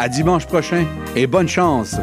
[0.00, 1.96] À dimanche prochain et bonne chance!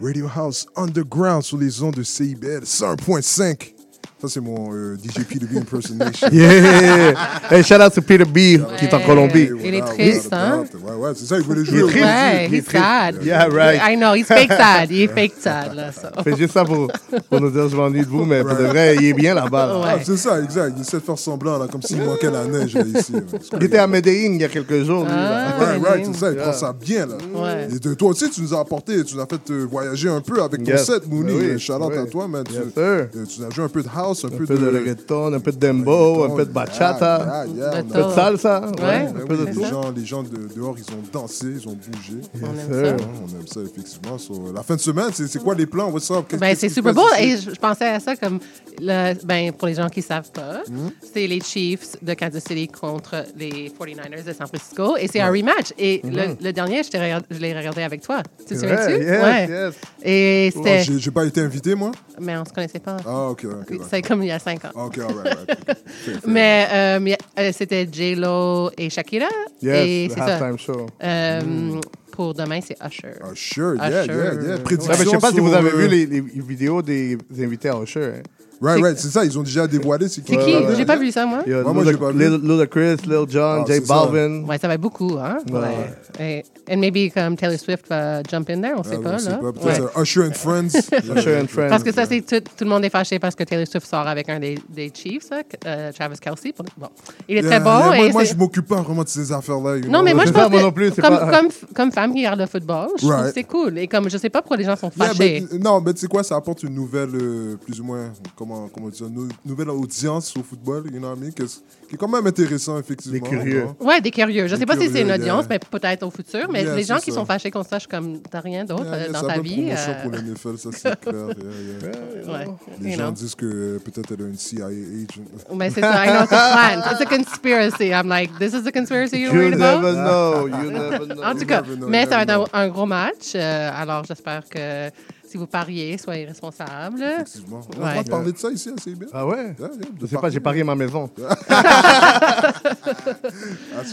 [0.00, 3.75] Radio House Underground sur les ondes de CIBL 101.5.
[4.18, 6.28] Ça, c'est mon euh, DJ PDB impersonation.
[6.32, 7.12] Yeah!
[7.50, 9.50] Hey, shout out to Peter B, qui est en Colombie.
[9.62, 10.64] Il est triste, hein?
[10.82, 11.78] Ouais, ouais, c'est ça, il voulait Il jouer.
[11.80, 12.04] est au- triste.
[12.06, 13.16] Ouais, Il est sad.
[13.22, 13.78] Yeah, right.
[13.86, 14.90] I know, he's fake sad.
[14.90, 15.92] Il est fake sad, là.
[15.92, 16.08] so.
[16.24, 16.90] Fait juste ça pour,
[17.28, 19.66] pour nous dire je m'ennuie de vous, mais pour de vrai, il est bien là-bas.
[19.66, 19.80] là.
[19.84, 20.72] Ah, c'est ça, exact.
[20.78, 23.12] Il essaie de faire semblant, là, comme s'il manquait la neige là, ici.
[23.12, 23.20] là.
[23.60, 25.10] Il était à Medellin il y a quelques jours, lui.
[25.12, 25.48] là.
[25.58, 26.12] Ah, Ouais, right, Medellin.
[26.14, 27.16] c'est ça, il prend ça bien, là.
[27.34, 27.68] Ouais.
[27.70, 30.22] Et de- toi aussi, tu nous as apporté, tu nous as fait euh, voyager un
[30.22, 30.86] peu avec ton Yes.
[30.86, 31.34] set, Mooney.
[31.34, 31.98] Oui, Shout out oui.
[31.98, 32.44] à toi, man.
[32.44, 32.72] Tu, Yes, sir.
[32.78, 35.40] euh, tu nous as joué un peu de house, un, Un peu de reggaeton, un
[35.40, 38.08] peu de dembo, un peu de bachata, Yeah, yeah, yeah, De on a- un peu
[38.10, 38.60] de salsa.
[38.60, 38.82] Ouais.
[38.84, 41.68] Ouais, un peu oui, de les gens, les gens de, dehors, ils ont dansé, ils
[41.68, 42.18] ont bougé.
[42.42, 43.04] On aime ça.
[43.24, 44.18] On aime ça, effectivement.
[44.18, 45.90] So, la fin de semaine, c'est c'est quoi les plans?
[45.90, 46.24] What's up?
[46.38, 48.38] Ben, c'est Super Bowl et je, pensais à ça comme,
[48.80, 50.88] le, ben, pour les gens qui ne savent pas, Hmm?
[51.12, 55.28] c'est les Chiefs de Kansas City contre les 49ers de San Francisco et c'est un
[55.30, 55.72] rematch.
[55.78, 58.22] Et le, le dernier, je, l'ai regardé avec toi.
[58.46, 58.54] Tu te.
[58.54, 59.04] Ouais, souviens-tu?
[59.04, 59.48] yes, ouais.
[59.48, 59.74] yes.
[60.02, 60.82] Et Oh, c'était.
[60.82, 61.90] j'ai j'ai pas été invité, moi?
[62.20, 62.96] mais on se connaissait pas.
[63.06, 63.78] Ah, ok, ok.
[63.96, 64.70] C'est comme il y a cinq ans.
[64.74, 65.48] Ok, all right, right.
[65.86, 66.20] Fair, fair.
[66.26, 69.26] Mais euh, mais, euh, c'était J-Lo et Shakira.
[69.62, 69.66] et
[70.04, 70.36] Yes, c'est le ça.
[70.36, 70.86] halftime show.
[71.02, 71.80] Euh, Hmm.
[72.12, 73.12] Pour demain, c'est Usher.
[73.34, 74.12] Sure, yeah, Usher.
[74.12, 74.32] yeah, yeah.
[74.34, 76.80] Ouais, Ouais, Prédiction mais je sais pas si vous avez euh, vu les, les vidéos
[76.80, 78.04] des, des invités à Usher.
[78.16, 78.22] hein.
[78.60, 80.08] Right, right, c'est ça, ils ont déjà dévoilé.
[80.08, 80.34] C'est qui?
[80.36, 80.84] ouais, J'ai ouais.
[80.86, 81.40] pas vu ça, moi.
[81.46, 82.18] Il y a Ouais, moi, Luda- j'ai pas vu.
[82.18, 83.80] Lil, Ludacris, Lil Jon, Ah, J.
[83.80, 84.44] Balvin.
[84.44, 85.38] Ouais, ça va être beaucoup, hein?
[85.52, 85.94] Ouais.
[86.18, 89.30] Et, and maybe comme Taylor Swift va jump in there, on sait Ah, pas, sait
[89.30, 89.36] là.
[89.36, 89.46] pas.
[89.46, 89.52] Ouais.
[89.52, 90.68] Peut-être Usher and Friends.
[91.16, 91.68] Usher and Friends.
[91.68, 94.06] Parce que ça, c'est tout, tout le monde est fâché parce que Taylor Swift sort
[94.06, 96.54] avec un des, des Chiefs, là, euh, Travis Kelsey.
[96.78, 96.88] Bon,
[97.28, 97.78] il est Yeah, très bon.
[97.90, 99.76] yeah, moi, moi, je m'occupe pas vraiment de ces affaires-là.
[99.80, 100.02] Non, know.
[100.02, 103.26] mais moi, je pense moi que comme, femme qui regarde le football, je trouve Right.
[103.26, 103.78] que c'est cool.
[103.78, 105.44] Et comme je sais pas pourquoi les gens sont Yeah, fâchés.
[105.62, 108.12] non, mais tu sais quoi, ça apporte une nouvelle, euh, plus ou moins,
[108.46, 111.96] comment, comment dire, une nouvelle audience au football, you know what I mean, qui est
[111.96, 113.14] quand même intéressant, effectivement.
[113.18, 113.66] Des curieux.
[113.80, 114.46] Ouais, des curieux.
[114.46, 115.46] Je Des sais pas si c'est une audience, yeah.
[115.50, 116.48] mais peut-être au futur.
[116.50, 117.16] Mais Yeah, les gens c'est qui ça.
[117.18, 119.54] sont fâchés je suis comme, t'as rien d'autre Yeah, euh, yeah, dans c'est ta vie.
[119.62, 121.14] promotion euh, pour NFL, ça c'est clair.
[121.14, 122.32] yeah, yeah.
[122.32, 122.46] ouais,
[122.80, 123.12] Les you gens know.
[123.12, 125.22] disent que euh, peut-être elle a une CIA agent.
[125.54, 126.92] Mais c'est ça, I know it's a plan.
[126.92, 127.92] It's a conspiracy.
[127.92, 130.04] I'm like, this is the conspiracy you're You worried never about?
[130.04, 131.22] know, you never know.
[131.22, 133.34] En tout cas, mais ça va être un, un gros match.
[133.34, 134.90] euh, alors, j'espère que
[135.28, 137.02] si vous pariez, soyez responsables.
[137.02, 137.60] Effectivement.
[137.78, 138.04] On a Ouais.
[138.04, 139.06] parler de ça ici à CB.
[139.12, 139.54] Ah ouais?
[139.58, 139.70] De
[140.00, 141.08] Je sais pas, j'ai parié ma maison.
[141.16, 141.46] That's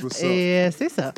[0.03, 0.29] what's up.
[0.29, 1.13] Et euh, c'est ça.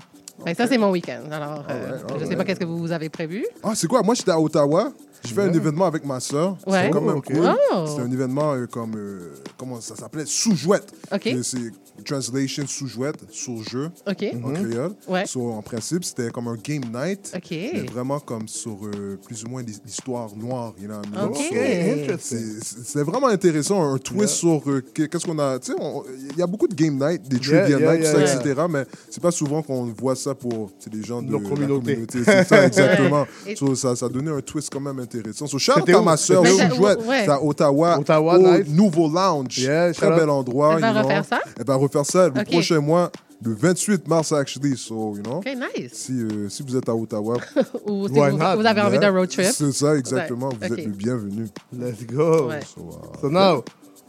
[0.46, 1.22] Que Ça, c'est mon week-end.
[1.32, 2.38] Alors, euh, Alright, je sais alright.
[2.38, 3.46] pas qu'est-ce que vous avez prévu.
[3.64, 4.02] Ah, c'est quoi?
[4.04, 4.92] Moi, j'étais à Ottawa.
[5.26, 6.58] Je fais un événement avec ma soeur.
[6.68, 6.78] Ouais.
[6.84, 7.34] C'était quand même Oh, ok.
[7.34, 7.50] cool.
[7.74, 7.86] Oh.
[7.88, 8.96] C'était un événement euh, comme.
[8.96, 10.26] euh, comment ça s'appelait?
[10.26, 10.94] Sous-jouette.
[11.12, 11.26] OK.
[11.28, 11.72] Et C'est
[12.04, 14.26] translation sous-jouette, sur-jeu OK.
[14.44, 14.92] en créole.
[15.08, 15.26] Ouais.
[15.26, 17.32] So, en principe, c'était comme un game night.
[17.36, 17.48] OK.
[17.52, 20.74] Mais vraiment comme sur euh, plus ou moins l'hi- l'histoire noire.
[20.80, 21.26] You know what I mean?
[21.28, 21.36] OK.
[21.38, 22.60] So, Ok, interesting.
[22.84, 25.60] c'est- vraiment intéressant, un twist sur euh, que- qu'est-ce qu'on a.
[25.60, 28.14] Tu sais, on- il y a beaucoup de game night, des trivia yeah, night, yeah,
[28.14, 28.36] tout ça, yeah.
[28.42, 28.62] etc.
[28.70, 32.06] Mais c'est pas souvent qu'on voit ça pour les gens de Nos la communauté.
[32.12, 33.26] C'est ça, exactement.
[33.56, 35.48] So, ça, ça a donné un twist quand même intéressant.
[35.48, 37.00] So, shout à ma soeur, sous-jouette.
[37.06, 37.24] Ouais.
[37.26, 38.64] C'est à Ottawa, Ottawa, au.
[38.70, 39.58] Nouveau Lounge.
[39.60, 40.76] Yeah, Très bel endroit.
[40.76, 41.40] Elle va refaire ça?
[41.88, 43.12] Refaire ça le prochain mois,
[43.44, 44.78] le 28 mars, actually.
[44.78, 45.38] So, you know.
[45.38, 45.94] OK, nice.
[45.94, 47.38] Si, euh, si vous êtes à Ottawa,
[47.86, 48.56] Ou si vous, not?
[48.58, 49.46] vous avez envie d'un road trip.
[49.54, 50.50] C'est ça, exactement.
[50.50, 51.48] Vous êtes le bienvenu.
[51.72, 52.48] Let's go.
[52.50, 52.60] Ouais.
[52.64, 53.64] So, uh, So now,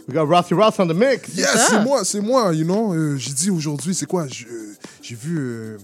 [0.08, 1.34] we got Rossi Ross on the mix.
[1.36, 1.66] Yes, ça.
[1.70, 2.94] c'est moi, c'est moi, you know.
[2.94, 4.22] euh, j'ai dit aujourd'hui, c'est quoi?
[4.24, 5.76] Euh, J'ai vu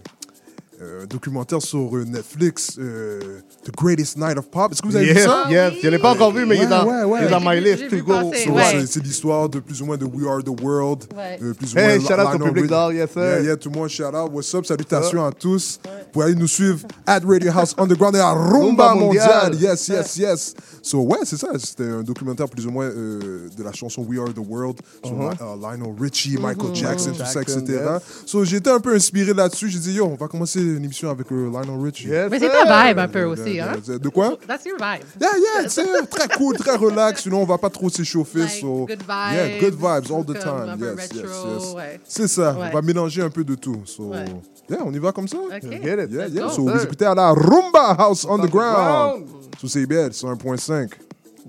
[1.03, 3.21] un documentaire sur euh, Netflix, euh,
[3.65, 4.73] The Greatest Night of Pop.
[4.73, 5.45] Est-ce que vous avez Yes, vu ça?
[5.51, 5.73] yes.
[5.83, 7.61] Je l'ai pas encore vu, mais il est dans, Ouais, ouais, il est dans my
[7.61, 8.15] list to go.
[8.33, 11.05] So, c'est- l'histoire de plus ou moins de We Are the World.
[11.17, 11.39] Ouais.
[11.43, 13.23] euh, plus ou Hey, moins shout out au public yes, sir.
[13.23, 14.31] Yeah, yeah, tout le monde, shout out.
[14.33, 14.65] What's up?
[14.67, 15.81] Salutations à tous.
[15.85, 18.59] Vous pouvez aller nous suivre at Radio House Underground et à Rumba
[18.93, 19.51] Rumba Mondial.
[19.53, 19.61] Mondial.
[19.73, 20.55] Yes, yes, yes.
[20.83, 21.49] So, ouais, c'est ça.
[21.59, 25.13] C'était un documentaire plus ou moins euh, de la chanson We Are the World sur
[25.13, 25.33] Uh-huh.
[25.41, 27.63] euh, Lionel Richie, Michael Jackson, tout ça, etc.
[27.69, 28.03] yes.
[28.27, 29.69] So, été un peu inspiré là-dessus.
[29.69, 32.09] J'ai dit, yo, on va commencer une émission avec euh, Lionel Richie.
[32.09, 33.99] Yes, Mais c'est ta vibe un peu aussi, de- hein?
[33.99, 34.37] de- quoi?
[34.47, 35.05] That's your vibe.
[35.21, 35.31] Yeah,
[35.63, 37.23] yeah, c'est très cool, très relax.
[37.23, 38.41] Sinon, on va pas trop s'échauffer.
[38.41, 40.77] Like, so, good Yeah, good vibes, vibes all the time.
[40.81, 41.75] Yes, yes, yes.
[41.75, 42.01] ouais.
[42.05, 42.53] C'est ça.
[42.59, 42.69] Ouais.
[42.71, 43.83] On va mélanger un peu de tout.
[43.85, 44.25] So, Ouais.
[44.71, 45.37] yeah, on y va comme ça?
[45.39, 45.51] OK.
[45.71, 46.11] Get it.
[46.11, 46.49] Yeah, yeah.
[46.51, 49.23] So, vous écoutez à la Rumba House Underground.
[49.23, 49.25] Underground.
[49.61, 50.91] Sous CBL, sur 1.5.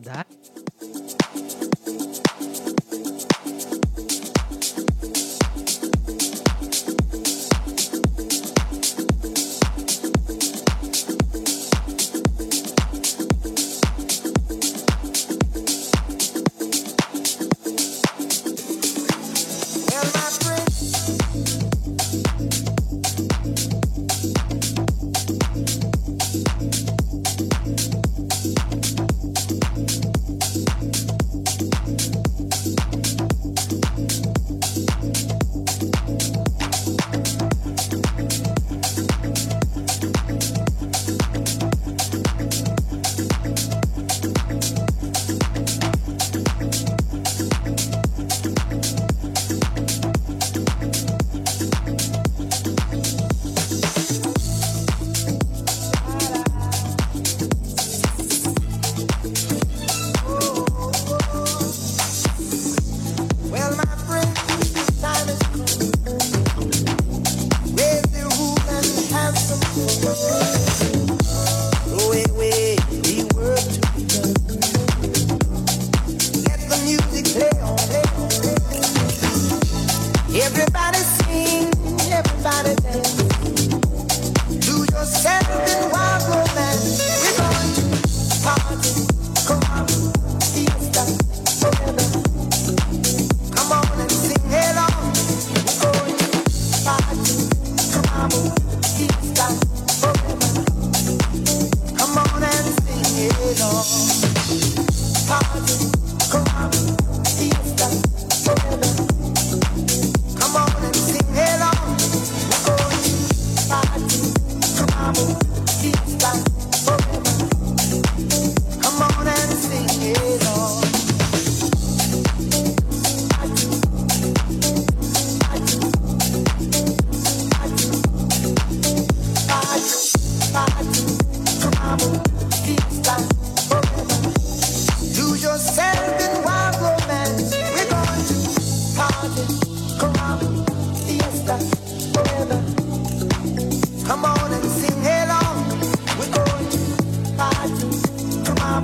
[0.03, 0.25] That-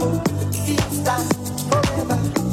[0.02, 1.28] It feels
[1.68, 2.49] forever.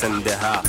[0.00, 0.62] سندها.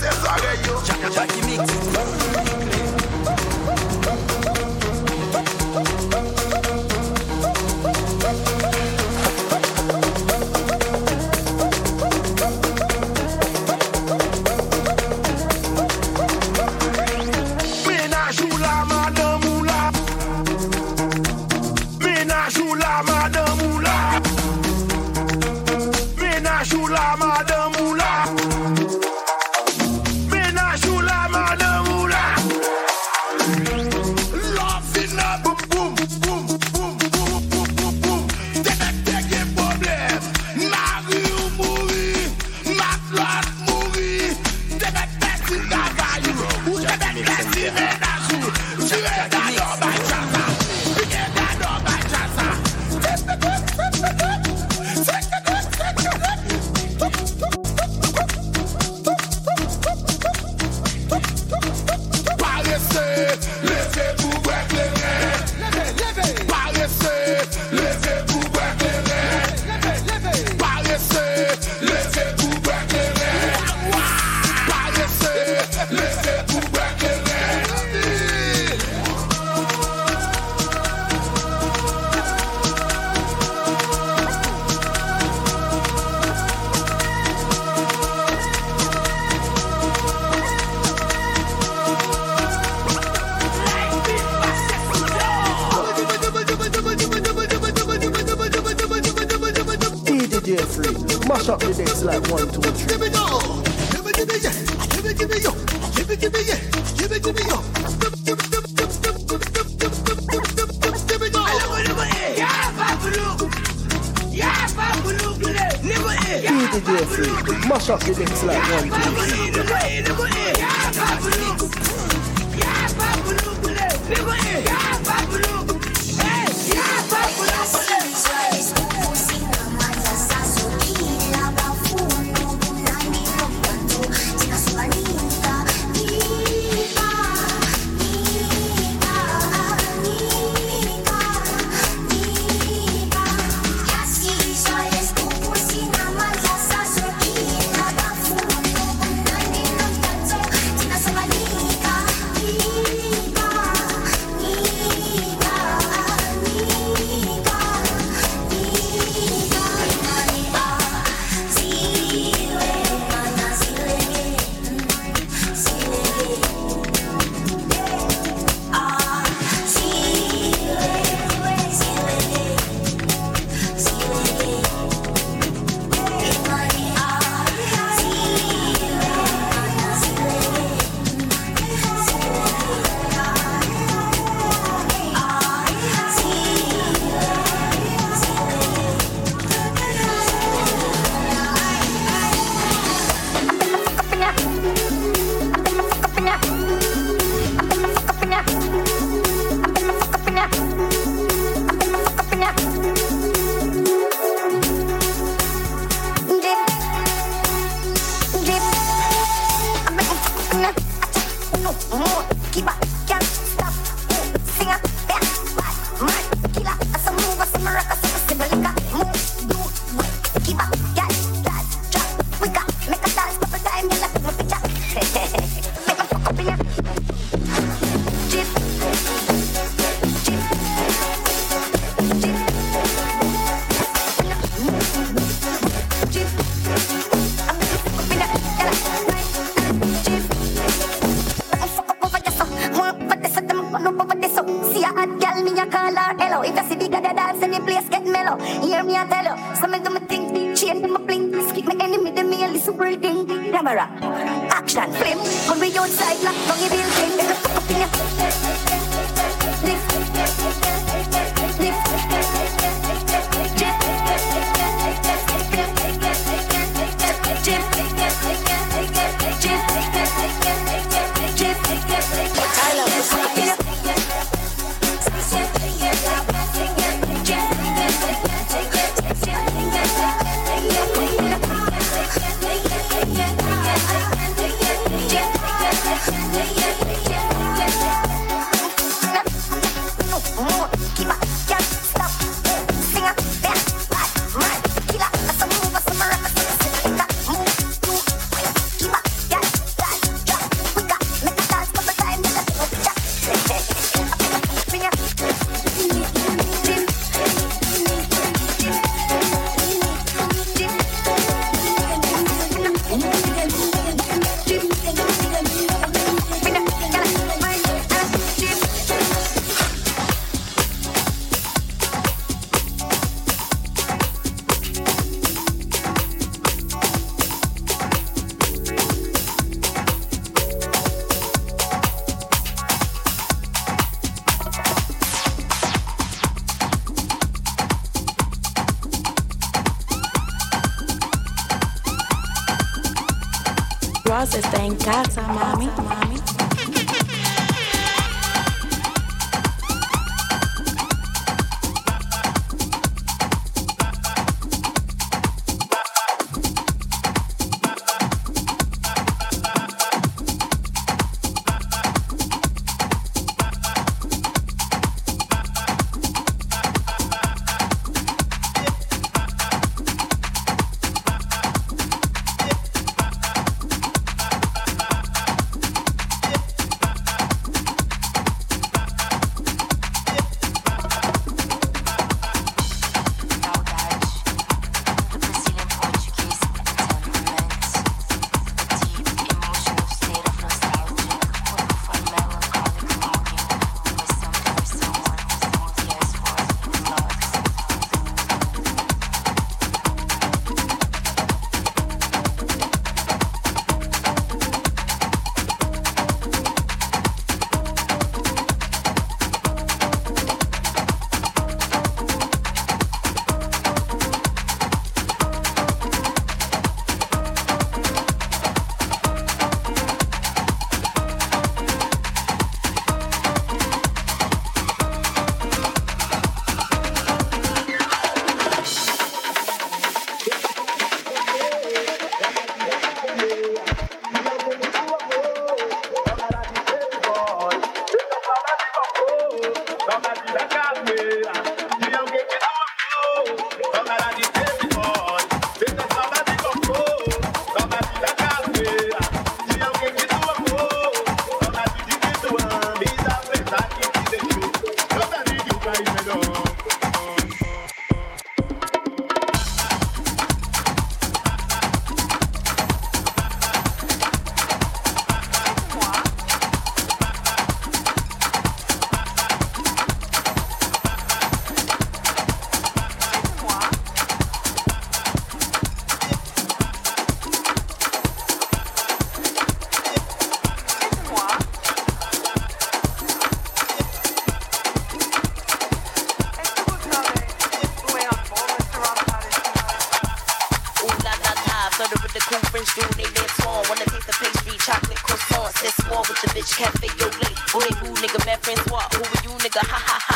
[496.33, 497.35] Bitch, cafe au lait.
[497.53, 498.87] Who they boo, nigga, man, Francois.
[498.93, 499.61] Who are you, nigga?
[499.71, 500.08] Ha ha ha.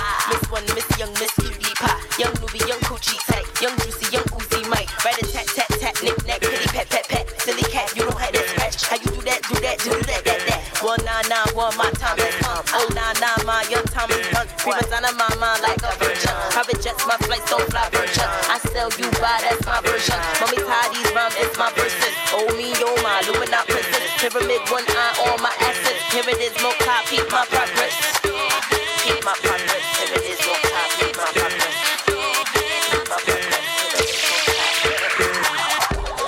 [27.34, 27.98] My progress.
[28.22, 29.82] Keep my progress.
[29.98, 31.76] Here it is, more copy, my progress.
[32.06, 33.66] Keep my progress.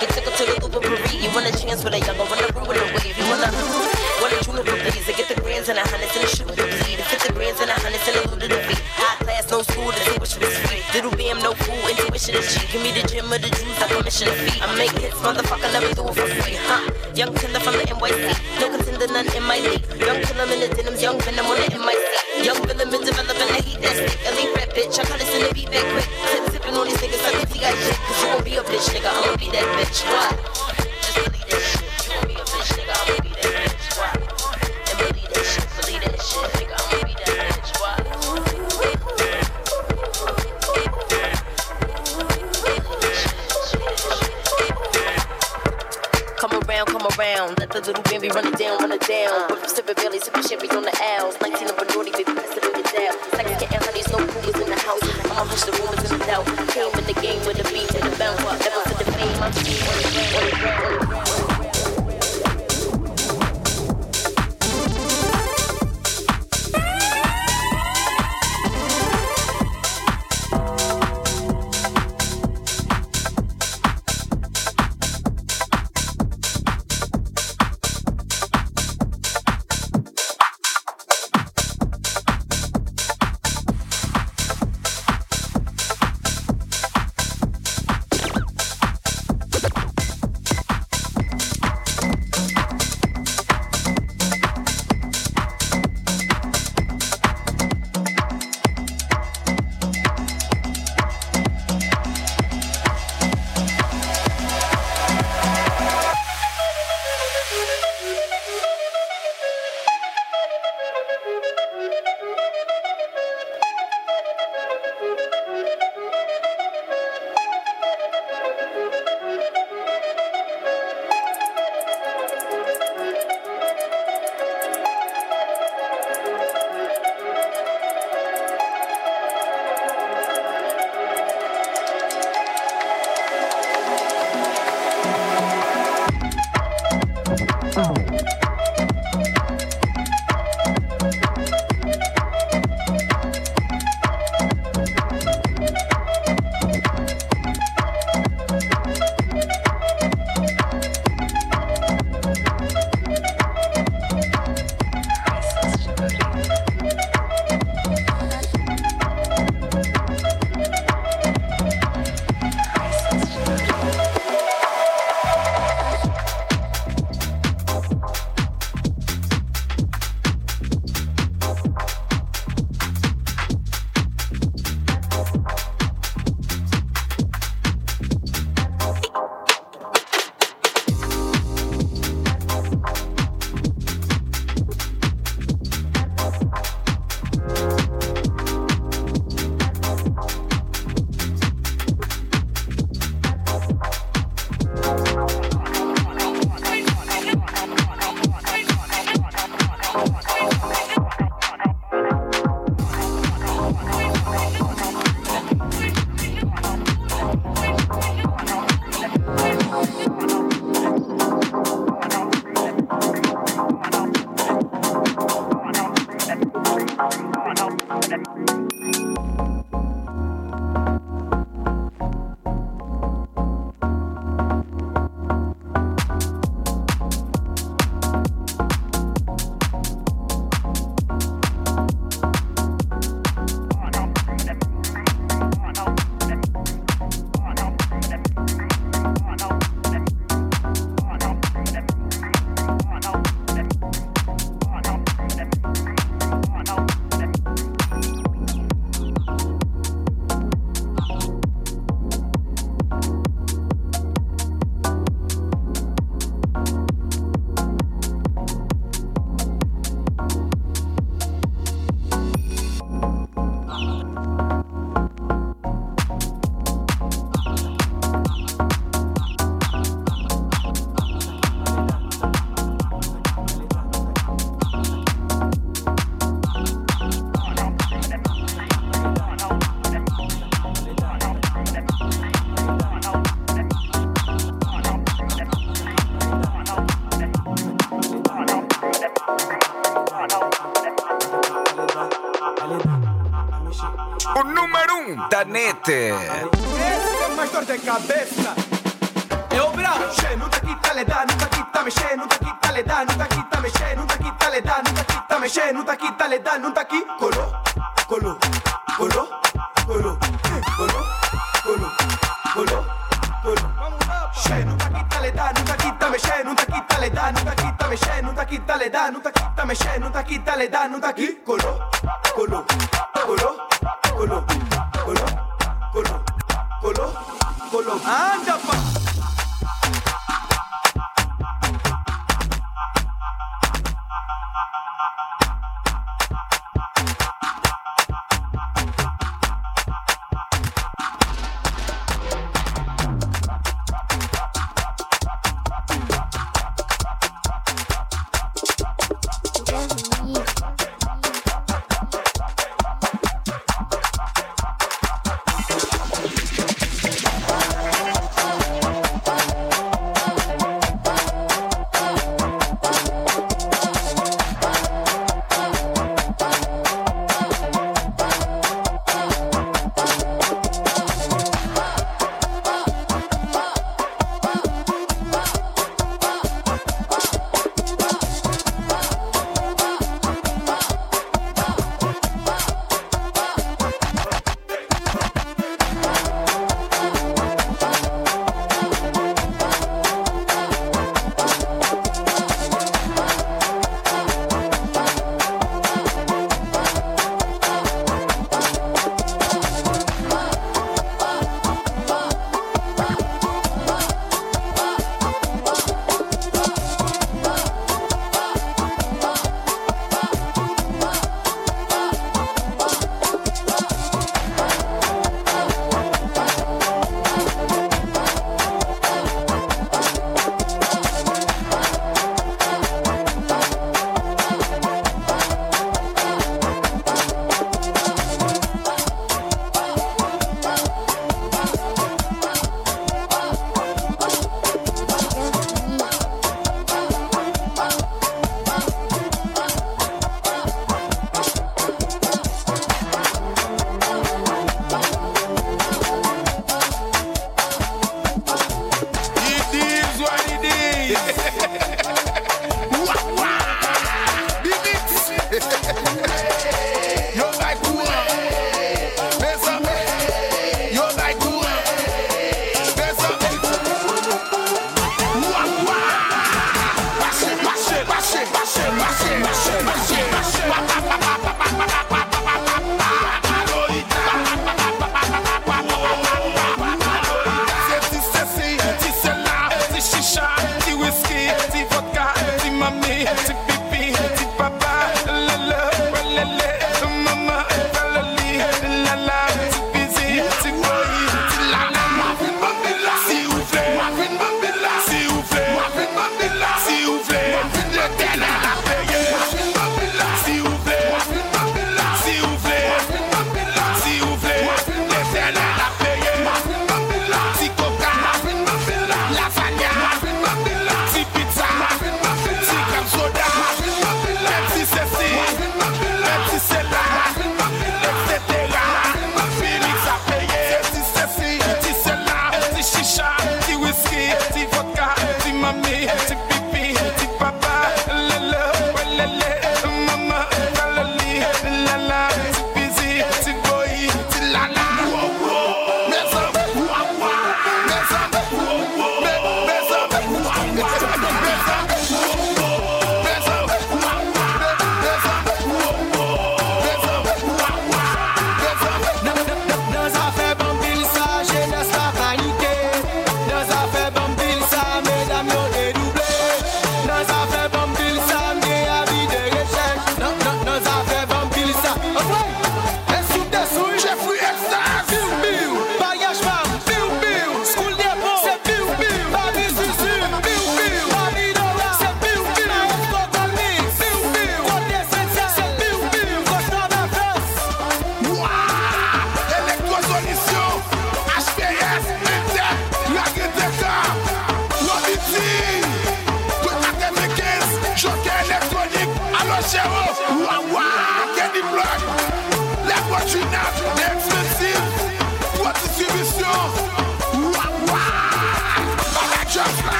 [0.00, 1.12] You took to the Uber Paris.
[1.12, 3.12] You want a chance with a younger, wanna ruin the wave.
[3.20, 3.52] You wanna,
[4.16, 5.04] wanna juniper please.
[5.04, 6.96] To get the grands and the hundreds and the shoot the bleed.
[6.96, 8.80] To fit the grands and the hundreds and the beat.
[8.96, 10.32] High class, no school, the is
[10.64, 10.80] free.
[10.96, 12.64] Little bam, no fool, intuition is cheap.
[12.72, 14.56] Give me the gym or the juice, I permission to feed.
[14.56, 16.80] I make hits, motherfucker, let me do it for free, huh?
[17.12, 19.83] Young killer from the NYC, no contender, none in my league.
[29.54, 30.02] That bitch.
[30.10, 30.33] What?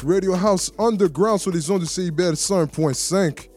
[0.00, 3.48] Radio House Underground sur les ondes du CIBL 101.5.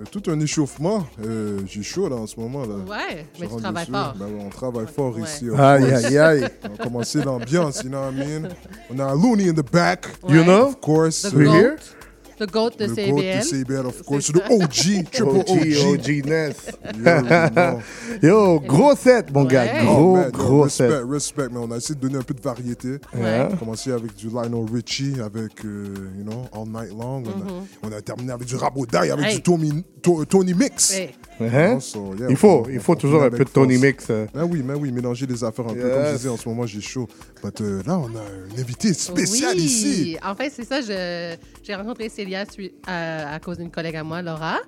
[0.00, 1.04] Euh, tout un échauffement.
[1.24, 2.62] Euh, J'ai chaud là en ce moment.
[2.62, 2.74] Là.
[2.88, 3.92] Ouais, Je mais tu rentre travailles dessus.
[3.92, 4.14] fort.
[4.16, 5.22] Ben on travaille fort Ouais.
[5.22, 5.50] ici.
[5.50, 6.04] of Aïe, course.
[6.04, 6.44] aïe, aïe.
[6.64, 8.48] On commencer l'ambiance, you know what I mean?
[8.90, 10.06] On a Looney in the back.
[10.28, 10.68] You know?
[10.68, 11.22] Of course.
[11.22, 11.76] The goat.
[12.38, 13.82] The goat de Le GOAT CBL.
[13.82, 14.32] de of course.
[14.32, 15.98] Le OG, triple OG, OG.
[15.98, 16.70] OG Ness.
[18.22, 19.64] Yo, gros set, mon gars.
[19.64, 19.84] Ouais.
[19.84, 21.02] Gros, Oh, man, yo, gros respect, set.
[21.08, 22.88] respect, mais on a essayé de donner un peu de variété.
[23.14, 23.46] Ouais.
[23.50, 27.22] On a commencé avec du Lionel Richie, avec, euh, you know, All Night Long.
[27.82, 29.34] On, a, on a terminé avec du Rabodaï, avec Hey.
[29.36, 30.92] du Tony, To- Tony Mix.
[30.94, 31.10] Hey.
[31.40, 31.74] Hein?
[31.74, 33.78] Non, so, yeah, Il faut, on- il faut on toujours un peu de Tony.
[33.78, 34.06] Mix.
[34.10, 34.26] euh.
[34.34, 35.80] Ben oui, mais oui, mélanger les affaires un peu.
[35.80, 36.16] Comme je Yes.
[36.16, 37.06] disais, en ce moment, j'ai chaud.
[37.42, 39.62] But, euh, là, on a un invité spécial oui.
[39.62, 40.16] ici.
[40.24, 40.80] En fait, c'est ça.
[40.82, 42.44] J'ai rencontré Célia
[42.86, 44.58] à, à cause d'une collègue à moi, Laura.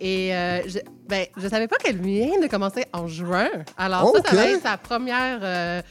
[0.00, 3.48] Et euh, je, ben, je savais pas qu'elle vient de commencer en juin.
[3.78, 5.82] Alors, ça, ça va être sa première euh,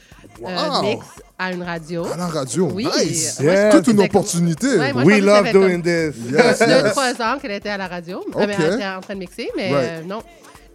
[0.46, 1.06] euh, mix
[1.38, 2.04] à une radio.
[2.06, 2.86] À la radio, Oui.
[2.98, 3.38] nice.
[3.40, 3.70] Yeah.
[3.70, 4.78] Toute une opportunité.
[4.78, 6.14] Ouais, moi, We love doing comme this.
[6.30, 6.90] Yes, deux, yes.
[6.92, 8.18] trois ans qu'elle était à la radio.
[8.28, 8.36] Ok.
[8.36, 9.88] Euh, mais elle était en train de mixer, mais Right.
[9.90, 10.22] euh, non.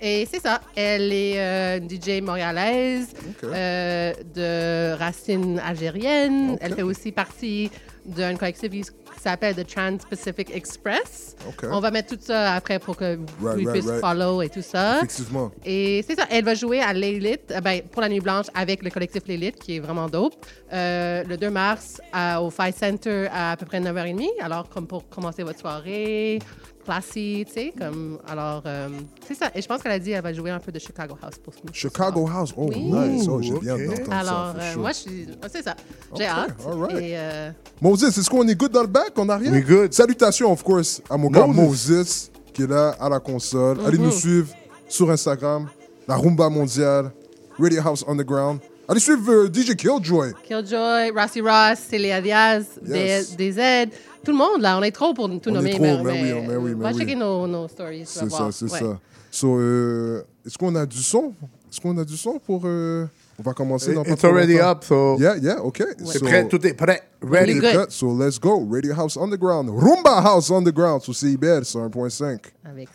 [0.02, 0.62] Et c'est ça.
[0.76, 3.08] Elle est euh, DJ montréalaise
[3.44, 6.58] euh, de racines algériennes.
[6.62, 7.70] Elle fait aussi partie
[8.06, 8.72] d'un collectif
[9.20, 11.36] qui s'appelle The Trans-Pacific Express.
[11.64, 14.02] On va mettre tout ça après pour que vous Right, right, puissiez right.
[14.02, 14.98] follow et tout ça.
[15.00, 15.52] Effectivement.
[15.66, 18.82] Et c'est ça, elle va jouer à Lilith, euh, ben, pour la Nuit Blanche avec
[18.82, 20.36] le collectif Lilith, qui est vraiment dope,
[20.72, 24.26] euh, le 2 mars à- au Five Center à à peu près 9h30.
[24.42, 26.40] Alors, comme pour commencer votre soirée,
[26.90, 28.18] classy, tu sais, comme.
[28.28, 28.90] Alors, euh,
[29.28, 29.52] c'est ça.
[29.54, 31.54] Et je pense qu'elle a dit qu'elle va jouer un peu de Chicago House pour
[31.54, 32.38] ce Chicago soir.
[32.38, 32.54] House?
[32.58, 32.80] Oh, Oui.
[32.82, 33.28] nice.
[33.30, 33.86] Oh, j'ai bien Ok.
[33.86, 34.18] d'entendre ça.
[34.20, 34.82] Alors, for euh, sure.
[34.82, 35.28] moi, je suis.
[35.52, 35.76] C'est ça.
[36.18, 36.56] J'ai hâte.
[36.68, 36.98] all right.
[36.98, 39.12] Et, euh, Moses, est-ce qu'on est good dans le back?
[39.18, 39.52] On a rien?
[39.52, 39.94] We good.
[39.94, 42.32] Salutations, of course, à mon gars Moses.
[42.54, 43.78] Qui est là à la console.
[43.86, 44.06] Allez Mhm.
[44.06, 44.48] nous suivre
[44.88, 45.68] sur Instagram,
[46.08, 47.12] la Rumba Mondiale,
[47.60, 48.60] Radio House Underground.
[48.90, 50.34] Allez suivre euh, DJ Killjoy.
[50.44, 53.36] Killjoy, Rossi Ross, Célia Diaz, Yes.
[53.36, 53.92] des DZ,
[54.26, 54.80] tout le monde, là.
[54.80, 55.72] On est trop pour tout On est nommer.
[55.72, 56.98] trop, mais, mais oui, mais oui, mais va oui.
[57.00, 58.00] checker nos, nos stories.
[58.00, 58.54] tu vas C'est ça, voir.
[58.54, 58.80] c'est Ouais.
[58.80, 59.00] ça.
[59.30, 61.34] So, euh, est-ce qu'on a du son?
[61.72, 62.64] Est-ce qu'on a du son pour...
[62.66, 63.06] euh,
[63.38, 64.72] On va commencer dans pas It's trop already longtemps?
[64.72, 65.18] up, so.
[65.20, 65.84] Yeah, yeah, OK.
[66.00, 67.04] C'est So, prêt, tout est prêt.
[67.22, 67.54] Ready.
[67.54, 67.60] Ready.
[67.60, 67.86] good.
[67.86, 67.92] cut.
[67.92, 68.68] So, let's go.
[68.72, 69.70] Radio House Underground.
[69.70, 72.40] Rumba House Underground sur CIBL, sur 1.5.
[72.66, 72.90] Avec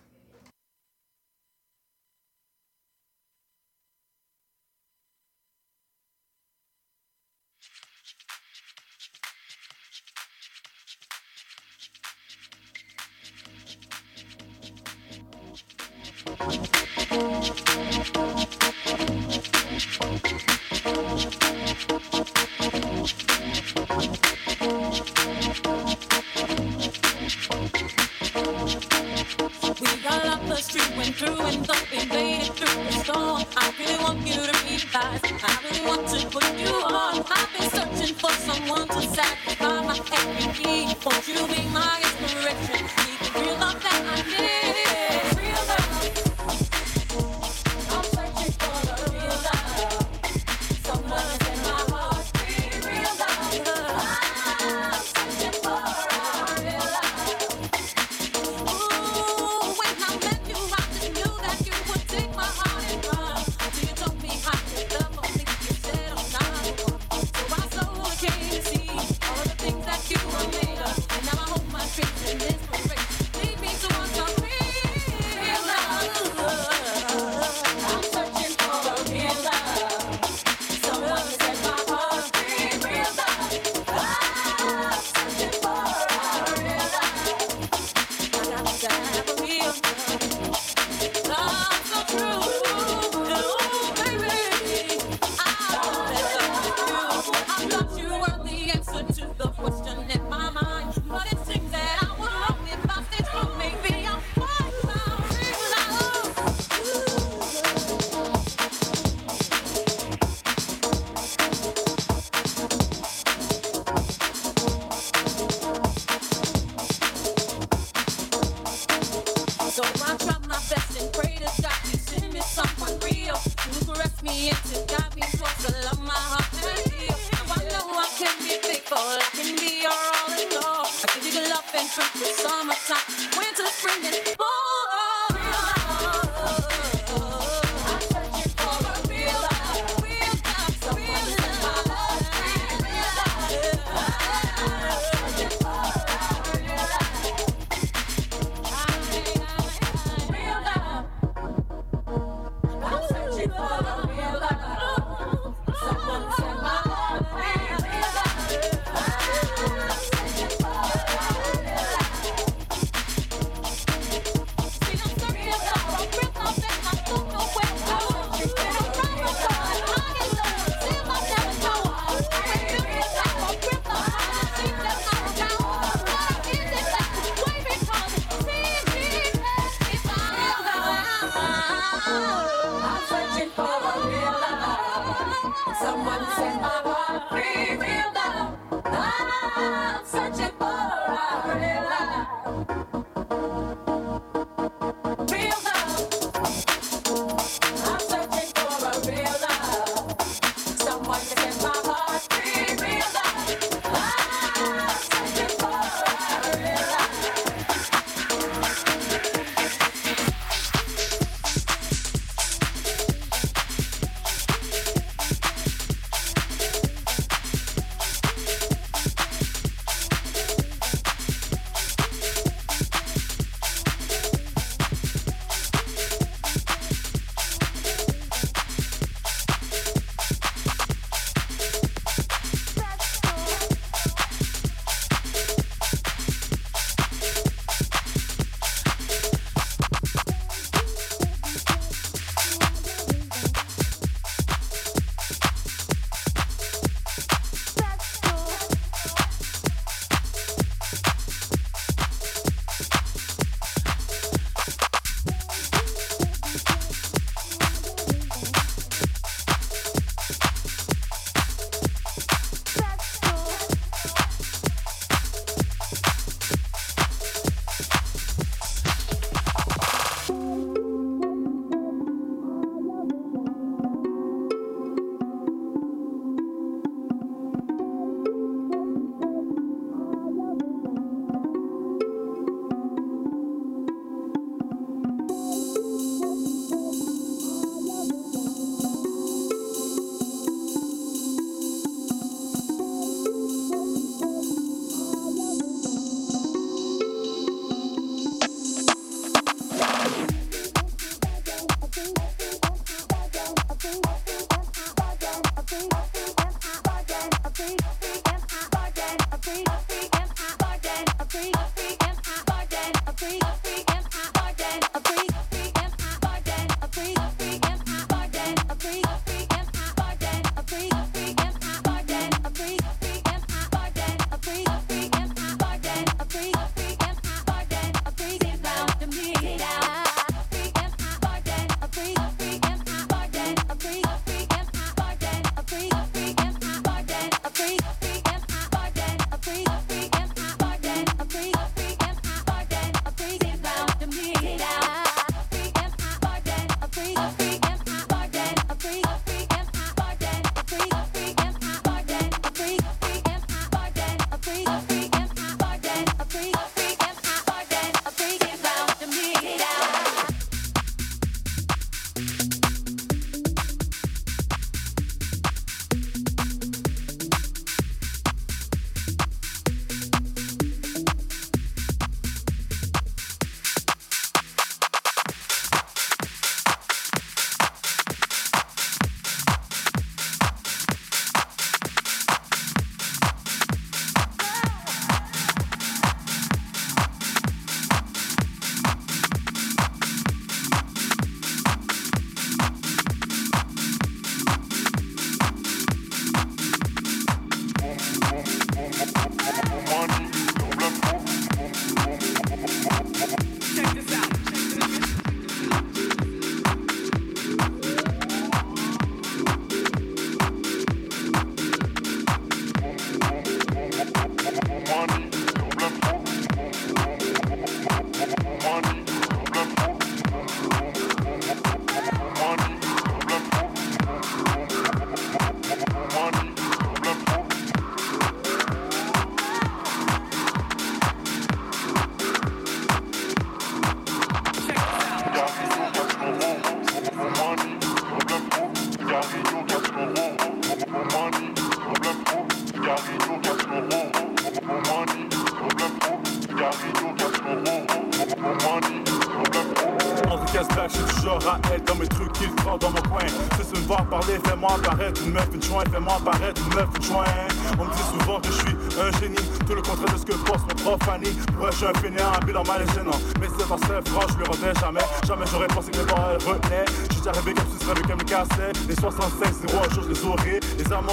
[34.95, 37.25] to realize, I really want to put you on.
[37.29, 39.64] I've been searching for someone to satisfy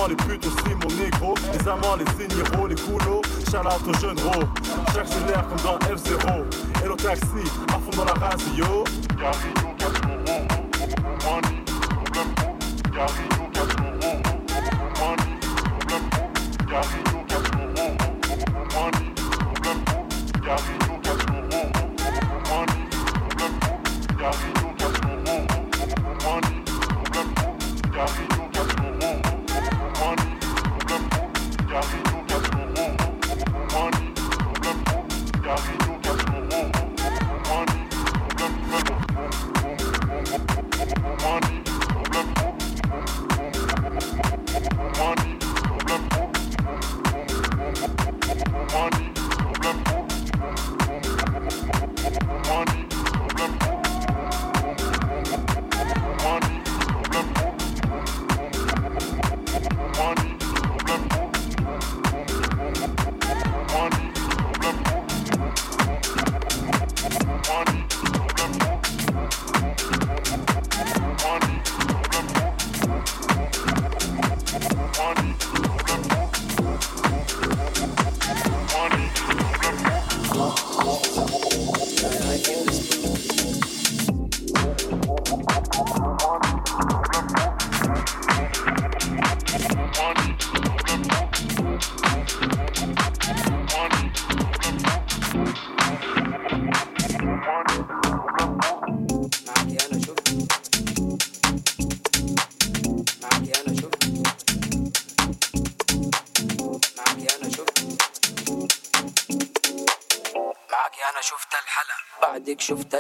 [0.08, 1.36] les putes aussi, mon négro.
[1.54, 3.22] Les amants, les ignoraux, les coulots.
[3.49, 4.43] Shout aux jeunes gros.
[4.93, 6.43] J'accélère comme dans F0.
[6.84, 7.26] Hello taxi,
[7.70, 8.84] à fond dans la radio.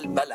[0.05, 0.30] بل بل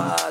[0.00, 0.29] my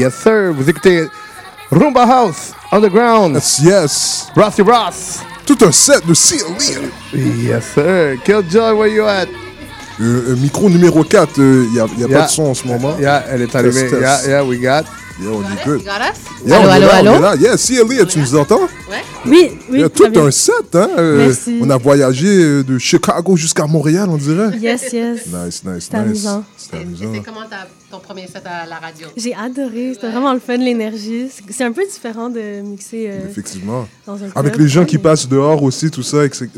[0.00, 0.50] Yes, sir.
[0.56, 1.06] Vous écoutez
[1.70, 3.34] Rumba House Underground.
[3.34, 4.26] Yes, yes.
[4.34, 5.18] Rossy Ross.
[5.44, 6.90] Tout un set de CLE.
[7.12, 8.16] Yes, sir.
[8.24, 9.26] Killjoy, where you at?
[10.00, 12.18] Euh, euh, micro numéro 4, il n'y a, y a Yeah.
[12.20, 12.96] pas de son en ce moment.
[12.98, 13.74] Yeah, elle est allumée.
[13.82, 14.00] Test, test.
[14.24, 14.84] Yeah, yeah, we got.
[15.20, 15.80] Yeah, on est good.
[15.80, 16.18] You got us?
[16.46, 17.10] Yeah, allô, on est allô, là, allô?
[17.10, 17.34] on est là.
[17.36, 18.60] Yeah, CLE, tu nous entends?
[18.88, 18.96] Oui,
[19.26, 19.58] oui.
[19.70, 20.88] Il y a tout un set, hein?
[20.96, 21.58] euh, Merci.
[21.62, 24.56] on a voyagé euh, de Chicago jusqu'à Montréal, on dirait.
[24.58, 25.26] Yes, yes.
[25.26, 26.06] Nice, nice, C'était nice.
[26.06, 26.44] amusant.
[26.56, 27.12] C'était amusant.
[27.12, 27.39] C'est comment
[28.36, 29.08] à la radio?
[29.16, 29.92] J'ai adoré.
[29.94, 31.26] C'était vraiment le fun, l'énergie.
[31.50, 33.86] C'est- un peu différent de mixer euh, Effectivement.
[34.06, 36.48] dans un Avec les gens qui passent dehors aussi, tout ça, etc.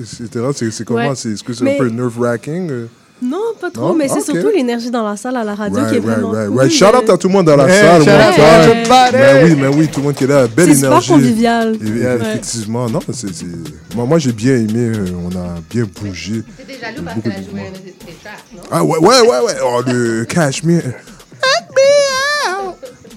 [0.55, 1.09] C'est c'est comment?
[1.09, 1.14] Ouais.
[1.14, 2.70] C'est- Est-ce que c'est Mais- un peu nerve-wracking?
[2.70, 2.87] euh?
[3.25, 3.95] Non, pas trop, Non?
[3.95, 4.25] mais c'est Ok.
[4.37, 6.59] surtout l'énergie dans la salle à la radio qui est Right, vraiment right, cool.
[6.59, 6.73] right.
[6.73, 8.03] Shout out à tout le monde dans la Hey, salle.
[8.03, 9.12] everybody.
[9.12, 10.49] Ben oui, mais oui, tout le monde qui est là.
[10.49, 11.09] Belle C'est super énergie.
[11.12, 11.77] convivial.
[11.81, 12.16] Et- Ouais.
[12.16, 13.33] Effectivement, non, c'est.
[13.33, 13.47] c'est-
[13.95, 14.91] Moi, moi j'ai bien aimé.
[14.97, 16.43] euh, On a bien bougé.
[16.57, 18.62] T'étais jaloux parce qu'elle a joué un de tes tes tracks, non?
[18.73, 19.53] Ah ouais, ouais, ouais, ouais.
[19.64, 20.83] Oh, le Cashmere.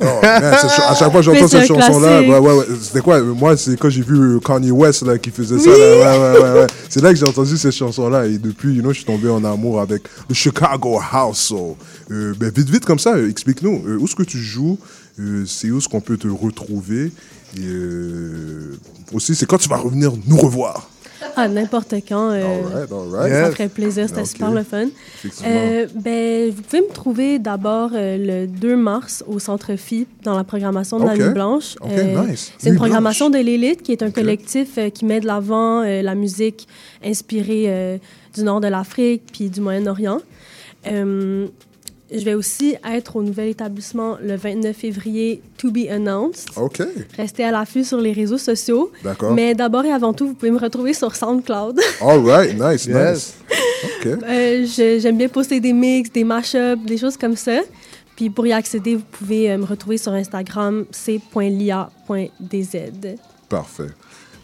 [0.01, 2.29] Man, cha- à chaque fois que j'entends c'est cette un chanson-là, classique.
[2.31, 2.65] ouais, ouais, ouais.
[2.81, 3.21] C'était quoi?
[3.21, 5.69] Moi, c'est quand j'ai vu Kanye West là, qui faisait ça.
[5.69, 6.67] là, ouais, ouais, ouais, ouais.
[6.89, 8.25] C'est là que j'ai entendu cette chanson-là.
[8.27, 11.37] Et depuis, you know, je suis tombé en amour avec le Chicago House.
[11.39, 11.77] So,
[12.11, 13.83] euh, ben, vite, vite, comme ça, euh, explique-nous.
[13.87, 14.77] euh, où est-ce que tu joues?
[15.19, 17.11] Euh, c'est où est-ce qu'on peut te retrouver?
[17.57, 18.75] Et euh,
[19.13, 20.89] aussi, c'est quand tu vas revenir nous revoir.
[21.35, 22.29] Ah, n'importe quand.
[22.31, 22.43] euh,
[22.91, 23.33] alright.
[23.33, 24.85] Ça ferait plaisir, c'était super le fun.
[25.45, 30.35] Euh, ben, vous pouvez me trouver d'abord euh, le 2 mars au Centre Phi dans
[30.37, 31.75] la programmation de la Nuit Blanche.
[31.81, 32.51] Ok, Euh, nice.
[32.57, 36.15] C'est une programmation de l'élite qui est un collectif euh, qui met de l'avant la
[36.15, 36.67] musique
[37.03, 37.99] inspirée
[38.33, 40.19] du nord de l'Afrique puis du Moyen-Orient.
[42.13, 46.49] Je vais aussi être au nouvel établissement le 29 février, to be announced.
[46.55, 46.83] OK.
[47.17, 48.91] Restez à l'affût sur les réseaux sociaux.
[49.03, 49.33] D'accord.
[49.33, 51.79] Mais d'abord et avant tout, vous pouvez me retrouver sur SoundCloud.
[52.01, 52.87] All right, nice, Yes.
[52.87, 53.33] nice.
[53.83, 54.05] OK.
[54.23, 54.65] Euh,
[54.99, 57.61] J'aime bien poster des mix, des mashups, des choses comme ça.
[58.15, 62.77] Puis pour y accéder, vous pouvez euh, me retrouver sur Instagram c.lia.dz.
[63.49, 63.87] Parfait.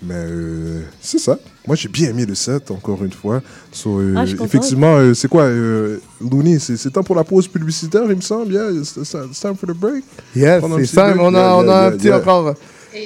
[0.04, 1.38] Mais euh, c'est ça.
[1.68, 3.40] Moi, j'ai bien aimé le set, encore une fois.
[3.72, 7.48] So, euh, Ah, effectivement, euh, c'est quoi, euh, Looney, c'est c'est temps pour la pause
[7.48, 8.52] publicitaire, il me semble.
[8.52, 10.04] Yeah, it's, it's- it's time for the break?
[10.36, 11.18] Yes, c'est break.
[11.20, 12.18] On a, Yeah, on a yeah, un petit yeah.
[12.18, 12.54] encore un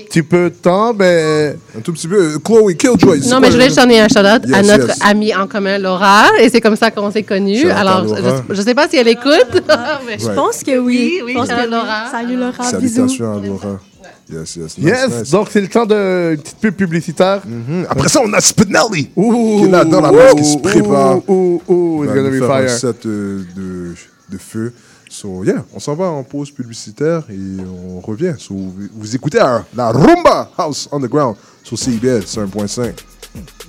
[0.08, 1.58] petit peu de temps, mais.
[1.78, 2.40] Un tout petit peu.
[2.40, 3.20] Chloé, Killjoy.
[3.24, 4.98] Non, quoi mais je voulais juste donner un shout-out à notre yes.
[5.04, 7.70] amie en commun, Laura, et c'est comme ça qu'on s'est connus.
[7.70, 9.64] Alors, je, je sais pas si elle écoute.
[10.08, 11.16] mais- Je pense que oui.
[11.18, 11.70] Oui, oui, Je pense que.
[11.70, 12.10] Laura.
[12.10, 12.96] Salut Laura, bisous.
[12.96, 13.80] Salutations à Laura.
[14.28, 14.78] Yes, yes.
[14.78, 15.30] nice, Yes, nice.
[15.32, 17.42] donc c'est le temps de petite pub publicitaire.
[17.90, 20.60] Après ça, on a Spinelli Ouh, qui est là dans la base, qui se ouh,
[20.62, 21.30] prépare.
[21.30, 22.70] Ouh, ouh, Il it's va gonna be faire un fire.
[22.72, 23.94] set euh, de,
[24.32, 24.74] de feu.
[25.10, 28.34] So, yeah, on s'en va en pause publicitaire et on revient.
[28.40, 32.94] So, vous, vous écoutez à la Rumba House Underground sur CIBL 101.5.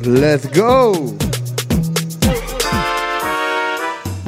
[0.04, 1.14] Let's go!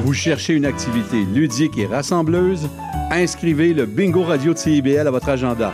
[0.05, 2.69] Vous cherchez une activité ludique et rassembleuse?
[3.11, 5.73] Inscrivez le Bingo Radio de CIBL à votre agenda.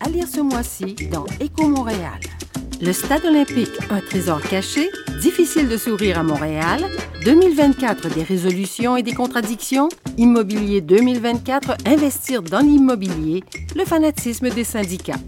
[0.00, 2.20] À lire ce mois-ci dans Éco Montréal.
[2.80, 4.88] Le Stade olympique, un trésor caché,
[5.20, 6.84] difficile de sourire à Montréal,
[7.24, 13.42] 2024 des résolutions et des contradictions, immobilier 2024, investir dans l'immobilier,
[13.74, 15.18] le fanatisme des syndicats.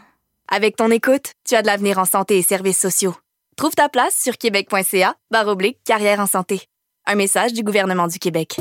[0.47, 3.17] Avec ton écoute, tu as de l'avenir en santé et services sociaux.
[3.57, 6.69] Trouve ta place sur québec.ca barre oblique carrière en santé.
[7.07, 8.57] Un message du gouvernement du Québec.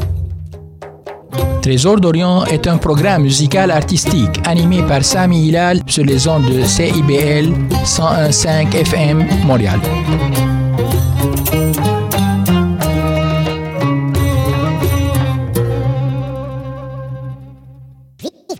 [1.61, 6.63] Trésor d'Orient est un programme musical artistique animé par Sami Hilal sur les ondes de
[6.63, 9.79] CIBL 101.5 FM Montréal.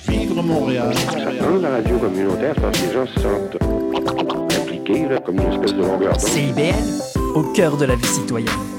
[0.08, 0.94] Vivre Montréal.
[1.42, 3.58] Dans la radio communautaire, parce que les gens se sentent
[4.62, 6.20] impliqués, là, comme une espèce de longueur.
[6.20, 6.74] CIBL,
[7.34, 8.79] au cœur de la vie citoyenne.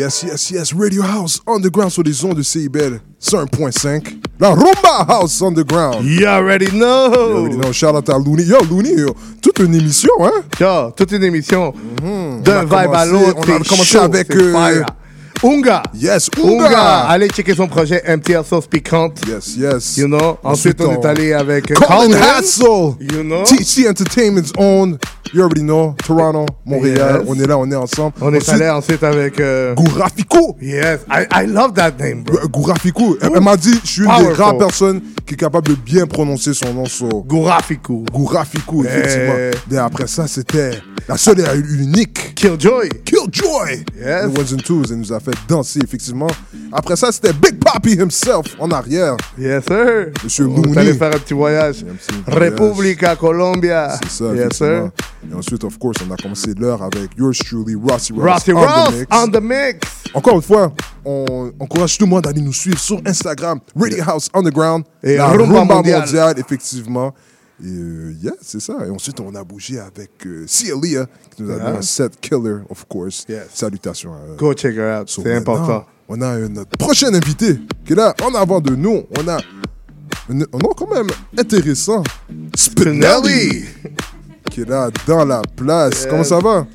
[0.00, 0.72] Yes, yes, yes.
[0.72, 4.16] Radio House Underground sur les ondes de CIBL 101.5.
[4.40, 6.06] La Rumba House Underground.
[6.06, 7.10] You already know.
[7.12, 7.70] You already know.
[7.70, 8.44] Shout out à Looney.
[8.44, 10.42] Yo, Looney, yo, toute une émission, hein?
[10.58, 11.74] Yo, toute une émission.
[12.02, 13.40] On D'un vibe à l'autre.
[13.46, 14.34] On a commencé avec.
[14.34, 14.86] euh, fire.
[15.42, 15.82] Unga.
[15.94, 16.66] Yes, Unga.
[16.66, 16.98] Unga.
[17.08, 19.20] Allez checker son projet MTL Sauce Piquante.
[19.26, 19.96] Yes, yes.
[19.96, 20.38] You know.
[20.42, 22.94] Ensuite, on est allé avec euh, Colin Hassel.
[23.00, 23.42] You know.
[23.44, 24.98] TC Entertainment's own.
[25.32, 25.94] You already know.
[26.04, 27.20] Toronto, Montréal.
[27.20, 27.28] Yes.
[27.28, 28.14] On est là, on est ensemble.
[28.20, 29.38] On est Ensuite, allé ensuite avec.
[29.40, 29.74] Euh...
[29.76, 30.56] Gourafico.
[30.60, 32.48] Yes, I, I love that name, bro.
[32.48, 33.16] Gourafico.
[33.22, 34.42] Elle, elle m'a dit, je suis une des Powerful.
[34.44, 36.84] rares personnes qui est capable de bien prononcer son nom.
[36.86, 37.08] So.
[37.28, 38.04] Gourafico.
[38.12, 38.88] Gourafico, Eh.
[38.88, 39.34] effectivement.
[39.70, 40.72] Et après ça, c'était
[41.08, 41.44] la seule et
[41.80, 42.34] unique.
[42.34, 42.88] Killjoy.
[43.04, 43.84] Killjoy.
[43.96, 44.32] Yes.
[44.34, 44.82] The Ones and Twos.
[44.90, 46.28] Elle nous a fait danser, effectivement.
[46.72, 49.16] Après ça, c'était Big Papi himself en arrière.
[49.38, 50.06] Yes, sir.
[50.22, 51.84] Monsieur On faire un petit voyage.
[52.26, 53.98] República Colombia.
[54.02, 54.90] C'est ça, Yes, sir.
[55.30, 58.22] Et ensuite, of course, on a commencé l'heure avec yours truly, Rossi Ross.
[58.32, 59.06] Rossi on Ross the mix.
[59.12, 59.78] on the mix.
[60.14, 60.72] Encore une fois,
[61.04, 65.28] on encourage tout le monde d'aller nous suivre sur Instagram, Radio House Underground, Et la
[65.28, 66.00] Rumba Rumba, mondiale.
[66.00, 66.34] mondiale.
[66.38, 67.14] effectivement.
[67.62, 68.74] Et euh, yeah, c'est ça.
[68.86, 71.64] Et ensuite, on a bougé avec euh, Cia qui nous a Yeah.
[71.64, 73.24] donné un set killer, of course.
[73.28, 73.48] Yes.
[73.52, 74.14] Salutations.
[74.14, 75.08] à- Go check her out.
[75.10, 75.84] So C'est important.
[76.08, 79.02] On a notre prochain invité qui est là en avant de nous.
[79.18, 79.40] On a un,
[80.40, 81.08] un nom quand même
[81.38, 82.02] intéressant.
[82.56, 83.64] Spinelli.
[84.50, 86.02] qui est là dans la place.
[86.02, 86.06] Yes.
[86.10, 86.66] Comment ça va?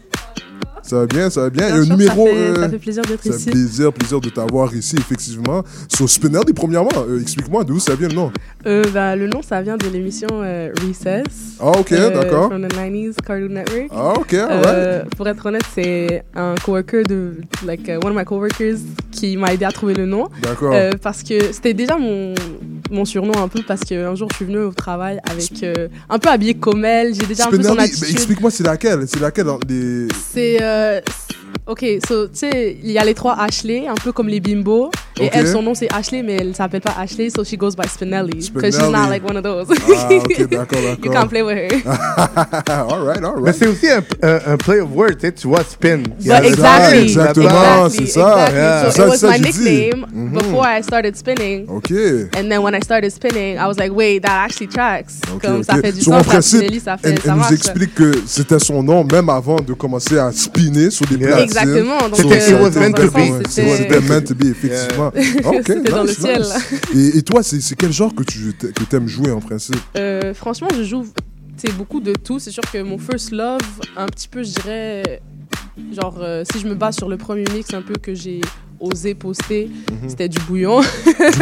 [0.87, 1.65] Ça va bien, ça va bien.
[1.67, 2.25] A un numéro.
[2.27, 3.49] ça fait- euh, ça fait plaisir d'être ça fait ici.
[3.49, 5.63] plaisir, plaisir de t'avoir ici, effectivement.
[5.89, 8.31] So, Spinelli, premièrement, euh, explique-moi d'où ça vient le nom.
[8.67, 11.23] Euh, bah, le nom, ça vient de l'émission euh, Recess.
[11.59, 12.47] Ah, ok, d'accord.
[12.49, 13.87] From the 90s Cartoon Network.
[13.91, 14.47] Ah, ok, Euh,
[15.01, 15.15] alright.
[15.15, 17.33] pour être honnête, c'est un coworker de,
[17.65, 18.77] like, uh, one of my coworkers
[19.11, 20.27] qui m'a aidé à trouver le nom.
[20.41, 20.71] D'accord.
[20.73, 22.35] Euh, parce que c'était déjà mon,
[22.91, 26.19] mon surnom un peu parce qu'un jour, je suis venue au travail avec euh, un
[26.19, 27.13] peu habillée comme elle.
[27.15, 28.09] J'ai déjà un peu son attitude.
[28.11, 29.05] explique-moi, c'est laquelle?
[29.07, 30.07] C'est laquelle dans les...
[30.31, 30.57] C'est.
[30.75, 31.01] Euh,
[31.67, 34.91] Ok, so, tu sais, il y a les trois Ashley, un peu comme les bimbo.
[35.19, 37.87] Et elle, son nom c'est Ashley, mais elle s'appelle pas Ashley, so she goes by
[37.87, 38.51] Spinelli.
[38.53, 39.65] Because she's not like one of those.
[39.71, 41.11] Ah, ok, d'accord, you d'accord.
[41.13, 41.81] can't play with her.
[42.87, 43.43] all right, all right.
[43.45, 46.03] Mais c'est aussi un, un, un play of words, tu vois, spin.
[46.19, 47.01] Il y a But exactly.
[47.03, 47.49] Exactement,
[47.87, 48.47] exactly, c'est ça.
[48.49, 48.57] exactly.
[48.59, 48.91] Yeah.
[48.91, 50.31] So Ça, it was ça, my nickname Mhm.
[50.33, 51.65] before I started spinning.
[51.69, 51.91] Ok.
[52.37, 55.19] And then when I started spinning, I was like, wait, that actually tracks.
[55.33, 57.53] Ok, Comme ça fait du Sur sens, principe, Spinelli, ça fait, elle, ça elle nous
[57.53, 61.54] explique que c'était son nom même avant de commencer à spinner sur des platines.
[61.63, 63.47] Exactement, donc, So, euh, un meant to be.
[63.49, 65.07] c'était- meant to be, effectivement.
[65.45, 66.45] Ok, C'était dans le ciel.
[66.95, 68.53] Et, toi, c'est quel genre que tu
[68.93, 69.75] aimes jouer en principe?
[69.97, 71.05] Euh, franchement, je joue
[71.77, 72.39] beaucoup de tout.
[72.39, 73.59] C'est sûr que mon first love,
[73.97, 75.21] un petit peu, je dirais,
[75.93, 78.41] genre, euh, si je me base sur le premier mix un peu que j'ai
[78.79, 80.09] osé poster, Mhm.
[80.09, 80.81] c'était du bouillon.
[80.81, 80.85] Du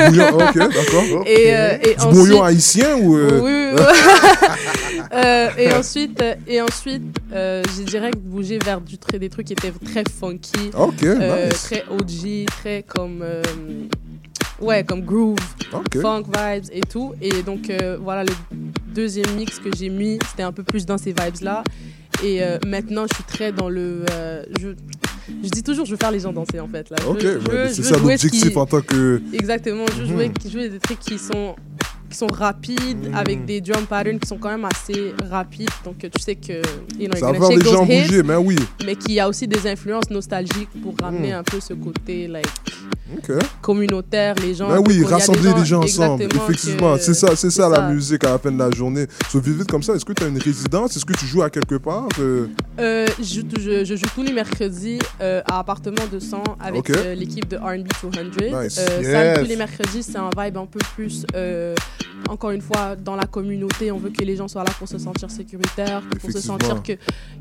[0.09, 1.23] bouillon, ok, d'accord.
[1.25, 4.49] Et, euh, et Du bouillon ensuite- haïtien ou euh, Oui, oui, oui.
[5.13, 7.03] Euh, et ensuite, et ensuite
[7.33, 10.71] euh, j'ai direct bougé vers du, des trucs qui étaient très funky.
[10.71, 11.63] Nice.
[11.65, 13.23] Très OG, très comme.
[14.59, 15.37] ouais, comme groove,
[16.01, 17.13] funk vibes et tout.
[17.21, 17.71] Et donc,
[18.01, 18.33] voilà, le
[18.93, 21.63] deuxième mix que j'ai mis, c'était un peu plus dans ces vibes-là.
[22.23, 24.03] Et maintenant, je suis très dans le.
[24.59, 24.69] je,
[25.27, 26.89] je dis toujours, je veux faire les gens danser en fait.
[26.89, 26.97] Là.
[27.07, 29.21] Ok, ouais, veux- c'est ça ce l'objectif qui- en tant que.
[29.33, 30.21] Exactement, je veux Mhm.
[30.69, 31.55] des trucs qui sont,
[32.13, 33.15] qui sont rapides, Mhm.
[33.15, 35.69] avec des drum patterns qui sont quand même assez rapides.
[35.83, 36.61] Donc tu sais que.
[36.99, 38.55] You know, Ça va faire les gens hips, bouger, mais oui.
[38.85, 41.39] Mais qui a aussi des influences nostalgiques pour ramener Mhm.
[41.39, 42.47] un peu ce côté, like,
[43.61, 44.69] communautaire, les gens.
[44.69, 46.23] Ben oui, y rassembler les gens ensemble.
[46.23, 49.05] Effectivement, c'est ça, c'est ça la musique à la fin de la journée.
[49.31, 50.95] So, vite, vite comme ça, est-ce que tu as une résidence?
[50.95, 52.07] Est-ce que tu joues à quelque part?
[52.19, 52.47] Euh,
[52.79, 56.89] Euh, je, joue- je- je joue tous les mercredis euh, à appartement de son avec
[56.89, 56.97] Ok.
[56.97, 58.63] euh, l'équipe de R&B 200.
[58.63, 58.79] Nice.
[58.79, 59.11] Yes.
[59.11, 61.25] ça, tous les mercredis, c'est un vibe un peu plus,
[62.29, 63.91] encore une fois, dans la communauté.
[63.91, 66.93] On veut que les gens soient là pour se sentir sécuritaires, pour se sentir que,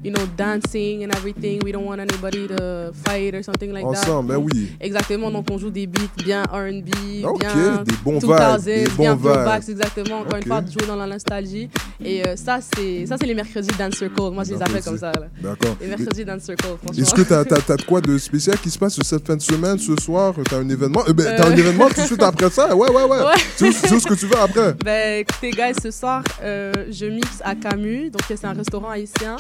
[0.05, 1.61] you know, dancing and everything.
[1.65, 4.03] We don't want anybody to fight or something like that.
[4.03, 4.73] Ensemble, ben oui.
[4.81, 5.31] Exactement.
[5.31, 9.15] Donc, on joue des beats bien R&B, Ok, bien des bons 2000s, vibes, des bien
[9.17, 9.69] bons vibes.
[9.71, 10.21] exactement.
[10.21, 11.69] Encore une fois, jouer dans la nostalgie.
[12.05, 14.31] Et euh, ça, c'est ça, c'est les mercredis Dance Circle.
[14.33, 15.13] Moi, je les appelle comme ça.
[15.41, 15.77] D'accord.
[15.81, 17.03] Les mercredis Dance Circle, franchement.
[17.03, 17.45] Est-ce que tu as,
[17.77, 20.35] de quoi de spécial qui se passe cette fin de semaine, ce soir?
[20.49, 21.03] Tu as un événement?
[21.09, 21.57] Eh ben, T'as un Euh.
[21.57, 22.75] événement tout de suite après ça?
[22.75, 23.19] Ouais, ouais, ouais.
[23.23, 23.35] Ouais.
[23.57, 26.73] C'est où, c'est où ce que tu veux après Ben, écoutez, guys, ce soir, euh,
[26.91, 28.11] je mixe à Camus.
[28.11, 29.37] Donc, c'est un restaurant haïtien.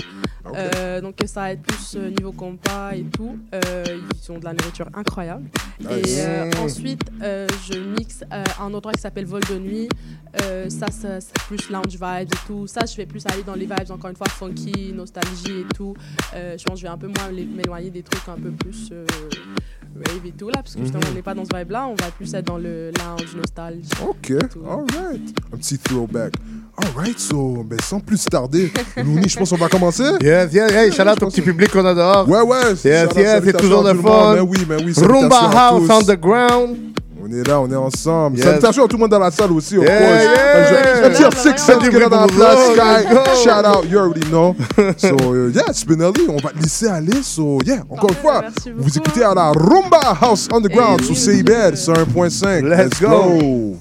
[0.55, 3.39] Euh, donc, ça va être plus euh, niveau compas et tout.
[3.55, 5.49] Euh, ils ont de la nourriture incroyable.
[5.81, 6.19] Nice.
[6.19, 9.89] Et ensuite, je mixe euh, un endroit qui s'appelle Vol de nuit.
[10.69, 12.67] Ça, ça, c'est plus lounge vibes et tout.
[12.67, 15.95] Ça, je vais plus aller dans les vibes, encore une fois, funky, nostalgie et tout.
[16.33, 18.93] Je pense que je vais un peu moins m'éloigner des trucs un peu plus
[19.97, 20.55] rave et tout, là.
[20.63, 21.11] Parce que justement, Mhm.
[21.13, 21.87] on n'est pas dans ce vibe-là.
[21.89, 23.89] On va plus être dans le lounge, nostalgie.
[24.07, 24.33] Ok,
[24.69, 25.35] alright.
[25.53, 26.35] Un petit throwback.
[26.77, 30.05] Alright, so, ben, sans plus tarder, Looney, je pense qu'on va commencer.
[30.23, 32.27] Yes, yes, hey, shout out au petit public qu'on a dehors.
[32.29, 32.71] Ouais, ouais.
[32.71, 34.01] Yes, yes, c'est toujours monde.
[34.01, 34.35] fun.
[34.37, 35.91] Ben oui, ben oui, Rumba House.
[35.91, 36.77] Underground.
[37.25, 38.37] On est là, on est ensemble.
[38.37, 38.47] Yes.
[38.47, 40.23] Salutations à tout le monde dans la salle aussi, of Yeah, course.
[40.25, 41.07] yeah.
[41.07, 43.15] Un petit six cents qui est dans la place, Let's Sky.
[43.15, 43.21] go.
[43.45, 44.57] Shout out, you already know.
[44.97, 47.23] So, uh, yeah, Spinelli, on va te laisser aller.
[47.23, 48.43] So, yeah, encore une fois,
[48.77, 52.63] vous écoutez à la Rumba House Underground sur CIBL, sur 1.5.
[52.65, 53.77] Let's go.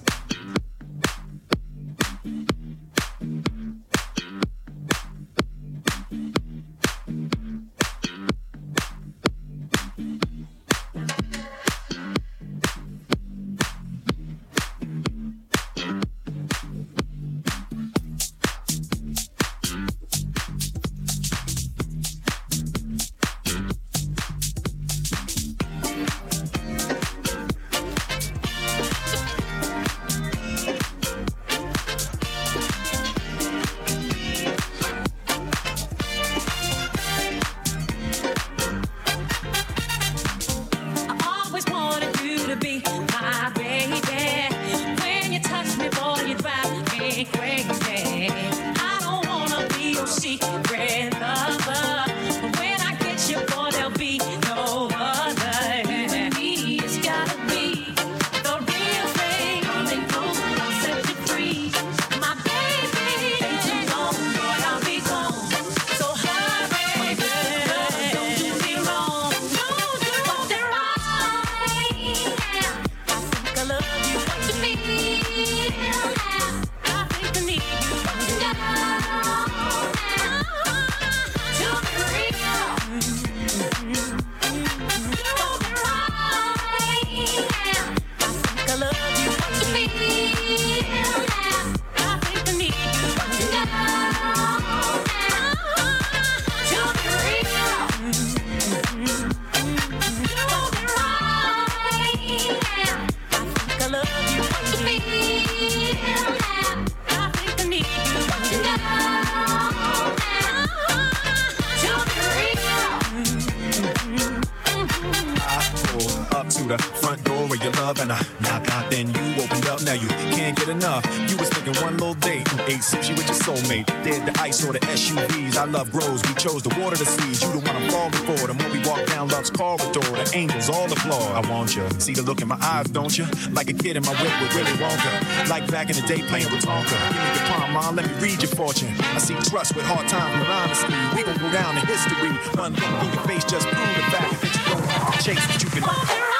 [132.91, 133.26] Don't you?
[133.51, 135.49] Like a kid in my whip with Willy Wonka.
[135.49, 136.97] Like back in the day playing with Tonka.
[137.09, 138.93] Give me your palm, mom, let me read your fortune.
[138.99, 140.93] I see trust with hard times with honesty.
[141.15, 142.30] We gon' go down in history.
[142.59, 145.69] One look in your face just prove the fact that you don't chase what you
[145.69, 146.31] can.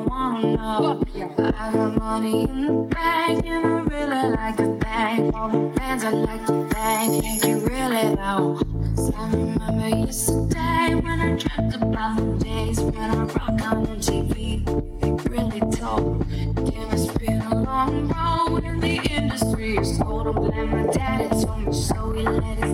[0.00, 1.02] Don't wanna know.
[1.58, 6.04] I got money in the bank and I really like to thank all the fans
[6.04, 7.44] I like to thank.
[7.44, 8.60] You really though.
[8.94, 13.88] 'Cause I remember yesterday day when I dreamt about the days when I rock out
[13.88, 14.64] on TV.
[15.00, 16.26] They really told.
[16.54, 19.76] Damn, it's been a long road in the industry.
[19.76, 22.12] It's cold, I'm glad my daddy told me so.
[22.12, 22.70] He let me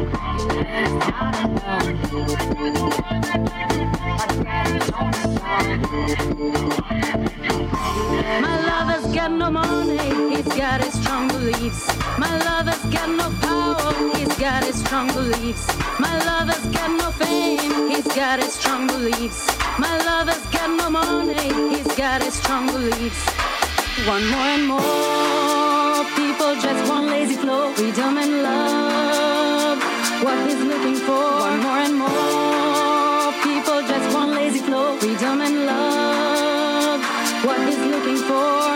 [0.00, 0.13] so.
[0.74, 0.82] My
[8.66, 11.86] lover's got no money, he's got his strong beliefs.
[12.18, 15.64] My lover's got no power, he's got his strong beliefs.
[16.00, 19.46] My lover's got no fame, he's got his strong beliefs.
[19.78, 23.24] My lover's got no money, he's got his strong beliefs.
[24.08, 29.53] One more and more people just want lazy flow, freedom and love.
[30.24, 35.66] What he's looking for, one more and more people just want lazy flow, freedom and
[35.66, 37.00] love.
[37.44, 38.73] What he's looking for,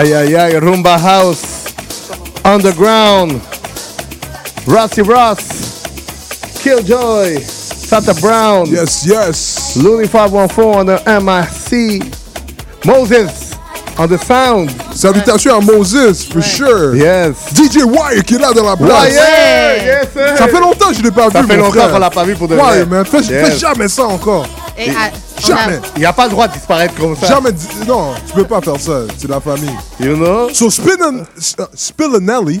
[0.00, 1.42] Aïe aïe aïe, Rumba House,
[2.42, 3.38] Underground,
[4.66, 5.82] Rossi Ross,
[6.62, 8.66] Killjoy, Santa Brown.
[8.66, 9.76] Yes, yes.
[9.76, 12.02] Looney 514 on the MIC.
[12.86, 13.50] Moses
[13.98, 14.70] on the sound.
[14.94, 16.96] Salutations à Moses, for sure.
[16.96, 17.34] Yes.
[17.52, 19.02] DJ Wire qui est là dans la place.
[19.12, 20.38] Wire, yes, sir.
[20.38, 22.24] Ça fait longtemps que je l'ai pas Ça vu, fait mon longtemps qu'on l'a pas
[22.24, 22.86] vu pour de vrai.
[22.86, 23.20] man, fais,
[23.58, 24.46] jamais ça encore.
[24.78, 25.19] Et, à- on
[25.56, 25.80] Jamais.
[25.96, 27.26] Il n'y a pas le droit de disparaître comme ça.
[27.26, 27.52] Jamais.
[27.52, 29.02] di- Non, tu peux pas faire ça.
[29.18, 29.74] C'est la famille.
[30.00, 30.48] You know?
[30.52, 31.24] So, Spin
[31.74, 32.60] Spillinelli.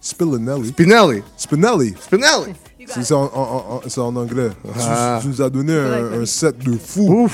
[0.00, 0.68] Spillinelli.
[0.72, 1.22] Spinelli.
[1.36, 1.94] Spinelli.
[2.02, 2.54] Spinelli.
[2.92, 4.50] C'est ça en, en- en- c'est en anglais.
[4.64, 5.18] Tu- Ah.
[5.22, 7.28] Tu, nous as donné un, un set de fou.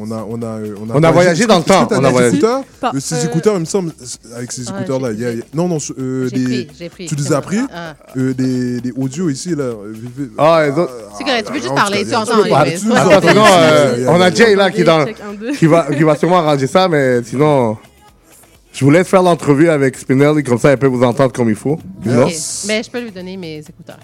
[0.00, 0.58] On a, on a,
[0.94, 1.86] On a voyagé dans le temps.
[1.90, 2.36] On On a a voyagé.
[2.38, 2.62] écouteurs.
[2.80, 3.92] Pas- Euh, Ces euh, écouteurs, il me semble,
[4.36, 5.08] avec ces écouteurs-là.
[5.12, 7.58] j'ai il y a- a- Non, non, euh, des- pris, pris, Tu les as pris
[7.72, 7.94] Ah.
[8.16, 9.64] Euh, des, des audios ici, là.
[9.64, 9.92] euh,
[10.38, 10.92] Ah, les autres.
[11.18, 12.42] C'est correct, tu peux juste non, parler, tu entends.
[12.42, 14.30] Attends, sinon, euh, on a.
[14.34, 15.04] Jay là qui, dans,
[15.68, 17.76] va, qui va sûrement arranger ça, mais sinon,
[18.72, 21.56] je vous laisse faire l'entrevue avec Spinelli, comme ça elle peut vous entendre comme il
[21.56, 21.78] faut.
[22.04, 22.26] you know?
[22.26, 22.34] Ok,
[22.68, 23.98] Mais je peux lui donner mes écouteurs.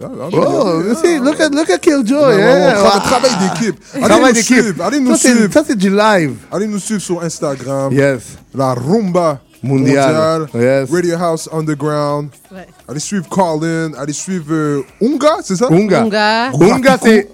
[0.00, 0.94] Ah, ah, Oh, yeah.
[0.96, 2.18] see, look at, look at Killjoy.
[2.18, 3.00] Ouais, ouais, ouais, tra- Ah.
[3.00, 3.76] Travail d'équipe.
[3.94, 4.56] Allez Travail nous d'équipe.
[4.62, 4.84] suivre.
[4.84, 5.52] Allez nous suivre.
[5.52, 6.34] Ça, c'est du live.
[6.50, 7.92] Allez nous suivre sur Instagram.
[7.92, 8.22] Yes.
[8.54, 10.48] La Rumba Mondiale.
[10.52, 10.80] mondiale.
[10.82, 10.90] Yes.
[10.90, 12.30] Radio House Underground.
[12.50, 12.66] Ouais.
[12.88, 13.92] Allez suivre Colin.
[13.98, 15.66] Allez suivre euh, Unga, c'est ça?
[15.70, 16.02] Unga.
[16.02, 16.50] Unga.
[16.52, 17.28] Unga, c'est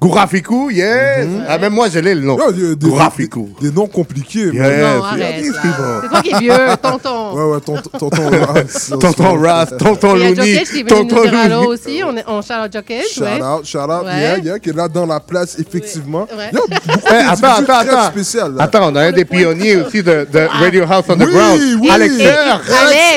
[0.00, 1.26] Gourafikou, yes.
[1.46, 2.38] Ah, même moi, je l'ai le nom.
[2.52, 3.50] Des, Gourafikou.
[3.60, 4.46] des, des noms compliqués.
[4.50, 4.54] Yes.
[4.96, 5.44] Non, arrête.
[5.44, 6.52] C'est toi qui es vieux,
[6.82, 7.34] tonton.
[7.34, 8.90] Ouais, ouais, tonton tonton Ross.
[8.98, 11.66] Tonton Ras, tonton Il y a Looney, qui est venu nous tonton dire allô Looney.
[11.66, 12.02] aussi.
[12.02, 13.02] On, est- on shout out Jokic.
[13.12, 13.42] Shout ouais.
[13.42, 14.18] out, shout out, Ouais.
[14.20, 16.26] yeah, yeah, qui est là dans la place, effectivement.
[16.34, 16.50] Ouais.
[16.50, 16.68] Beaucoup
[17.10, 18.10] Eh, attends, attends, attends.
[18.10, 18.64] spécial, là.
[18.64, 21.60] Attends, on a un des pionniers aussi de, de Radio House Underground.
[21.60, 21.90] Oui, oui.
[21.90, 22.14] Alex.
[22.14, 22.30] Alex.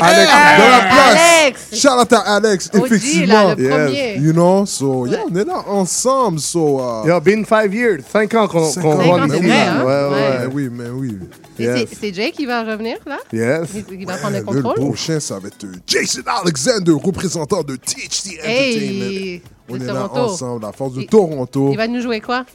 [0.02, 1.22] Alex, dans la place.
[1.44, 1.60] Alex.
[1.82, 3.34] Shout out à Alex, OG, effectivement.
[3.50, 4.18] là, le premier.
[4.18, 6.73] You know, so, yeah, on est là ensemble, so.
[6.80, 8.02] Uh, Yo, been five years.
[8.12, 9.48] Cinq ans qu'on qu'on ans, run mais ici.
[9.48, 9.74] là.
[9.74, 9.84] hein?
[9.86, 10.54] Ouais, mais ouais.
[10.54, 11.18] oui, mais oui.
[11.60, 11.88] Yes.
[12.00, 13.18] c'est- Jay qui va revenir, là?
[13.32, 13.70] Yes.
[13.76, 14.74] Il, il va prendre le Le contrôle?
[14.88, 18.44] prochain, ça va être euh, Jason Alexander, représentant de THT Entertainment.
[18.46, 19.42] Hey!
[19.70, 20.20] On est là Toronto.
[20.34, 21.70] ensemble, la force de Il- Toronto.
[21.72, 22.46] Il va nous jouer quoi?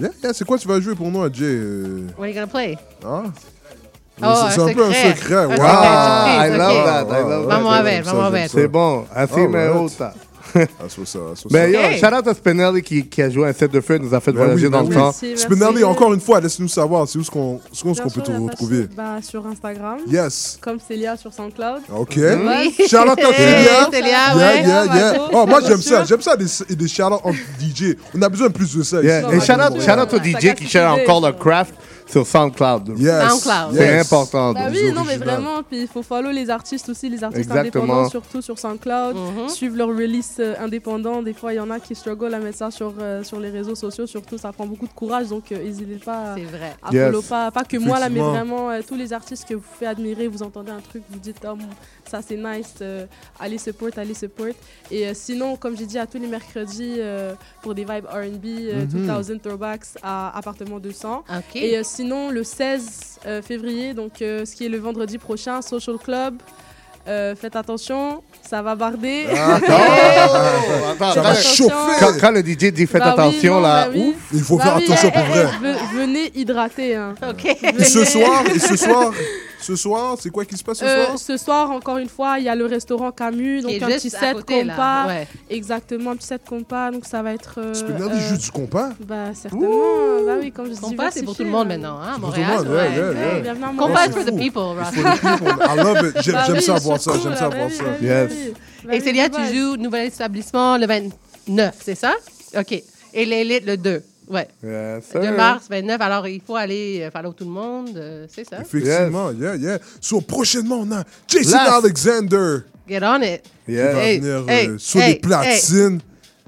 [0.00, 1.58] Yeah, yeah, c'est quoi tu vas jouer pour nous, Jay?
[2.16, 2.76] What are you gonna play?
[3.04, 3.32] hein?
[4.20, 5.14] Oh, c'est c'est un peu un secret.
[5.16, 5.44] secret.
[5.46, 5.52] Wow.
[5.52, 7.02] Un Ah, I secret, love that.
[7.02, 7.54] I love that.
[7.56, 8.48] Vamos a ver, vamos a ver.
[8.48, 9.04] C'est bon.
[9.14, 9.92] Así me Alright.
[10.54, 11.90] Ah, so ça, so Mais ça.
[11.92, 14.20] yo, shout out à Spinelli qui, qui a joué un set de feu, nous a
[14.20, 14.94] fait Ben voyager oui, dans ben le oui.
[14.96, 15.04] temps.
[15.06, 15.42] Merci, merci.
[15.44, 18.30] Spinelli, encore une fois, laisse-nous savoir, c'est où est-ce qu'on est-ce qu'on peut sûr, te
[18.32, 18.86] retrouver?
[18.96, 19.98] bah, sur Instagram.
[20.08, 20.58] Yes.
[20.60, 21.82] Comme Célia sur SoundCloud.
[21.94, 22.12] OK.
[22.16, 22.24] Oui.
[22.26, 23.88] À Hey, Célia.
[23.90, 24.62] Célia, Yeah, ouais.
[24.66, 25.12] yeah, yeah.
[25.14, 26.04] Bravo, Oh, moi, j'aime ça.
[26.04, 27.94] J'aime ça, des, des shout-outs entre DJ.
[28.14, 29.02] On a besoin de plus de ça.
[29.02, 29.32] Yeah.
[29.32, 31.74] Et shout out, shout out au DJ qui cherche encore le craft
[32.08, 32.94] sur SoundCloud.
[32.98, 33.28] Yes.
[33.30, 33.74] SoundCloud.
[33.76, 34.06] C'est Yes.
[34.12, 34.52] important.
[34.52, 37.82] Bah oui, non mais vraiment, puis il faut follow les artistes aussi, les artistes Exactement.
[37.84, 39.48] indépendants surtout sur SoundCloud, Mhm.
[39.48, 41.22] suivre leurs releases euh, indépendants.
[41.22, 43.50] Des fois, il y en a qui struggle à mettre ça sur, euh, sur les
[43.50, 46.76] réseaux sociaux, surtout ça prend beaucoup de courage, donc euh, n'hésitez pas à, C'est vrai.
[46.82, 47.06] à Yes.
[47.06, 49.88] follow pas, pas que moi là, mais vraiment euh, tous les artistes que vous faites
[49.88, 51.56] admirer, vous entendez un truc, vous dites oh,
[52.10, 53.04] ça c'est nice, euh,
[53.38, 54.46] allez support, allez support.
[54.90, 58.44] Et euh, sinon, comme j'ai dit, à tous les mercredis euh, pour des vibes R&B,
[58.46, 59.06] euh, Mhm.
[59.06, 61.24] 2000 Throwbacks à Appartement 200.
[61.28, 61.56] OK.
[61.56, 65.60] Et euh, sinon, le 16 euh, février, donc euh, ce qui est le vendredi prochain,
[65.62, 66.34] Social Club.
[67.08, 69.24] Euh, faites attention, ça va barder.
[69.34, 71.96] Ah, Oh, attends, Ça va chauffer.
[72.00, 74.14] Quand, quand le DJ dit faites Bah oui, attention non, là, bah oui.
[74.14, 74.16] ouf.
[74.34, 75.46] Il faut Bah faire oui, attention eh, pour eh, vrai.
[75.54, 76.94] eh, ve- venez hydrater.
[76.96, 77.14] hein.
[77.30, 77.44] OK.
[77.46, 79.12] Et ce soir, et ce soir,
[79.60, 81.18] ce soir, c'est quoi qui se passe ce Euh, soir?
[81.18, 84.32] ce soir, encore une fois, il y a le restaurant Camus, donc un petit set
[84.34, 85.06] côté, compas.
[85.08, 85.26] Ouais.
[85.50, 87.54] Exactement, un petit set compas, donc ça va être.
[87.58, 88.90] euh, Spinelli euh, joue du compas?
[89.00, 89.68] Bah, certainement,
[90.26, 90.80] bah oui, comme je dis.
[90.80, 91.68] Compas, c'est pour tout le monde euh.
[91.70, 92.64] maintenant, hein, à pour Montréal.
[93.76, 94.90] Compas for the people, For Ross.
[94.90, 95.56] the people.
[95.60, 96.22] I love it.
[96.22, 97.12] J'aime Bah ça voir ça.
[97.22, 98.04] J'aime bah ça oui, voir bah ça.
[98.04, 98.30] Yes.
[98.84, 98.92] bah.
[98.92, 102.12] Bah Célia, bye tu joues nouvel établissement le 29, c'est ça?
[102.56, 102.82] OK.
[103.14, 104.02] Et l'élite le 2.
[104.30, 104.46] Ouais.
[104.62, 105.32] Yes, 2 sir.
[105.36, 106.00] mars, 29.
[106.00, 107.96] Alors, il faut aller euh, follow tout le monde.
[107.96, 108.60] euh, c'est ça.
[108.60, 109.78] Effectivement, yeah, yeah.
[110.00, 111.84] So, prochainement, on a Jason Last.
[111.84, 113.42] Alexander Get on it.
[113.66, 116.00] qui va Hey, venir hey, euh, sur hey, les platines.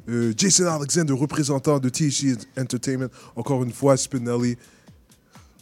[0.08, 3.08] Euh, Jason Alexander, représentant de THC Entertainment.
[3.36, 4.56] Encore une fois, Spinelli.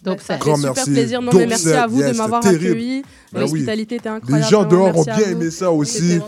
[0.02, 0.36] Dope Ça set.
[0.36, 0.90] fait Grand super merci.
[0.92, 1.22] plaisir.
[1.22, 3.02] Non, mais merci à vous yes, de m'avoir accueilli.
[3.32, 3.50] Ben oui.
[3.50, 4.50] L'hospitalité était Les incroyable.
[4.50, 6.20] gens vraiment, dehors ont bien aimé ça aussi.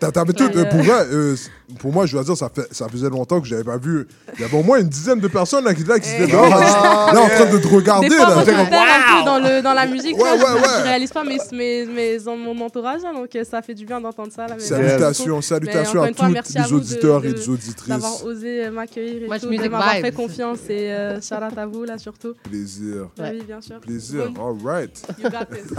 [0.00, 0.44] T'as- T'avais tout.
[0.44, 1.34] Euh, euh, pour vrai, euh,
[1.80, 4.06] pour moi, je dois dire, ça, fait, ça faisait longtemps que j'avais pas vu.
[4.34, 6.48] Il y avait au moins une dizaine de personnes là, qui, là, qui étaient dehors,
[6.48, 8.08] là, là, en train de te regarder.
[8.08, 8.40] Des fois, là.
[8.42, 10.16] je comme, un peu dans, le, dans la musique.
[10.16, 10.68] Ouais, là, je, ouais, ouais.
[10.78, 13.84] je réalise pas mes, mes, mes, dans mon entourage, hein, donc euh, ça fait du
[13.84, 14.46] bien d'entendre ça.
[14.46, 16.24] Là, mais Salutations, salutations à tous
[16.54, 17.88] les auditeurs et les auditrices.
[17.88, 22.34] D'avoir osé m'accueillir et de m'avoir fait confiance et shout out à vous là surtout.
[22.44, 23.05] Plaisir.
[23.18, 23.30] Ouais.
[23.32, 23.80] Oui, bien sûr.
[23.80, 24.30] Plaisir.
[24.30, 24.42] Bon.
[24.48, 25.02] All right.
[25.18, 25.70] You got this.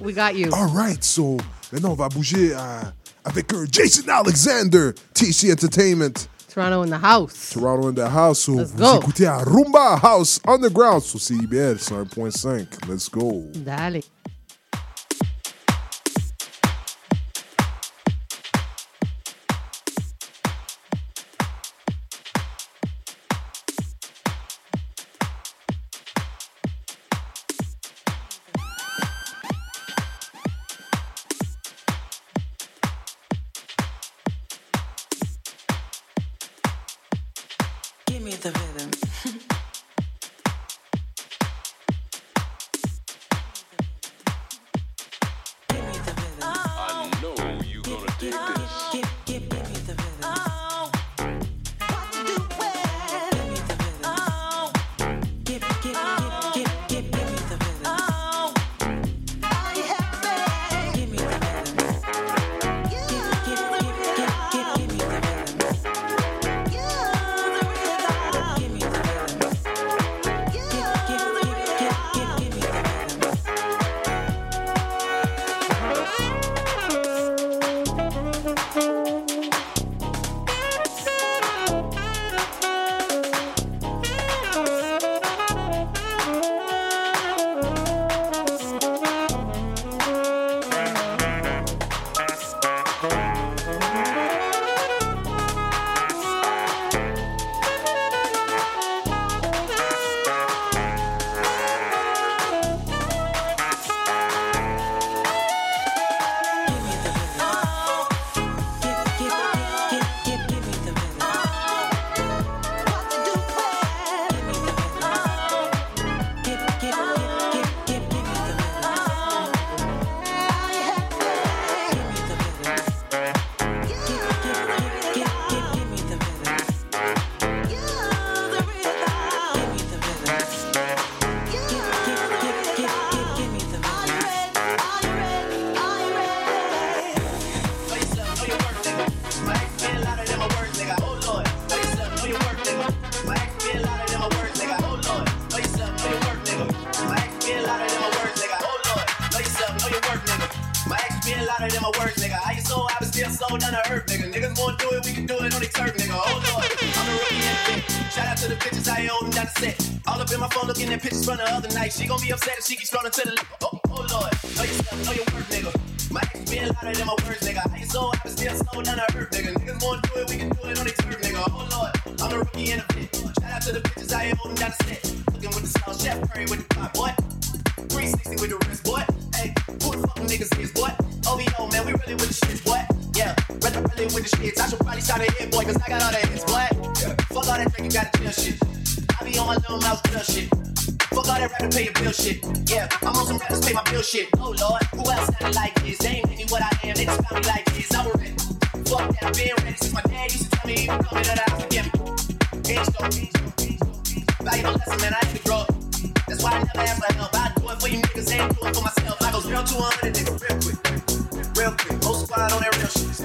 [0.00, 0.50] We got you.
[0.52, 1.02] All right.
[1.02, 1.36] So,
[1.72, 2.80] maintenant, on va bouger euh,
[3.24, 6.28] avec euh, Jason Alexander, TC Entertainment.
[6.52, 7.50] Toronto in the house.
[7.50, 8.38] Toronto in the house.
[8.40, 9.00] So, Let's vous go.
[9.00, 12.66] écoutez à Rumba House Underground sur CIBL 101.5.
[12.88, 13.44] Let's go.
[13.54, 14.00] Dale.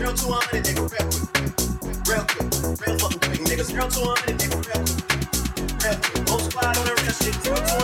[0.10, 1.99] real 200, nigga, real quick.
[2.07, 3.69] Real quick, real fucking quick, niggas.
[3.76, 5.84] Real 200, nigga, real quick.
[5.84, 6.30] Real quick.
[6.30, 7.78] Most squad on the real shit, real 200.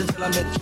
[0.00, 0.59] until I met you.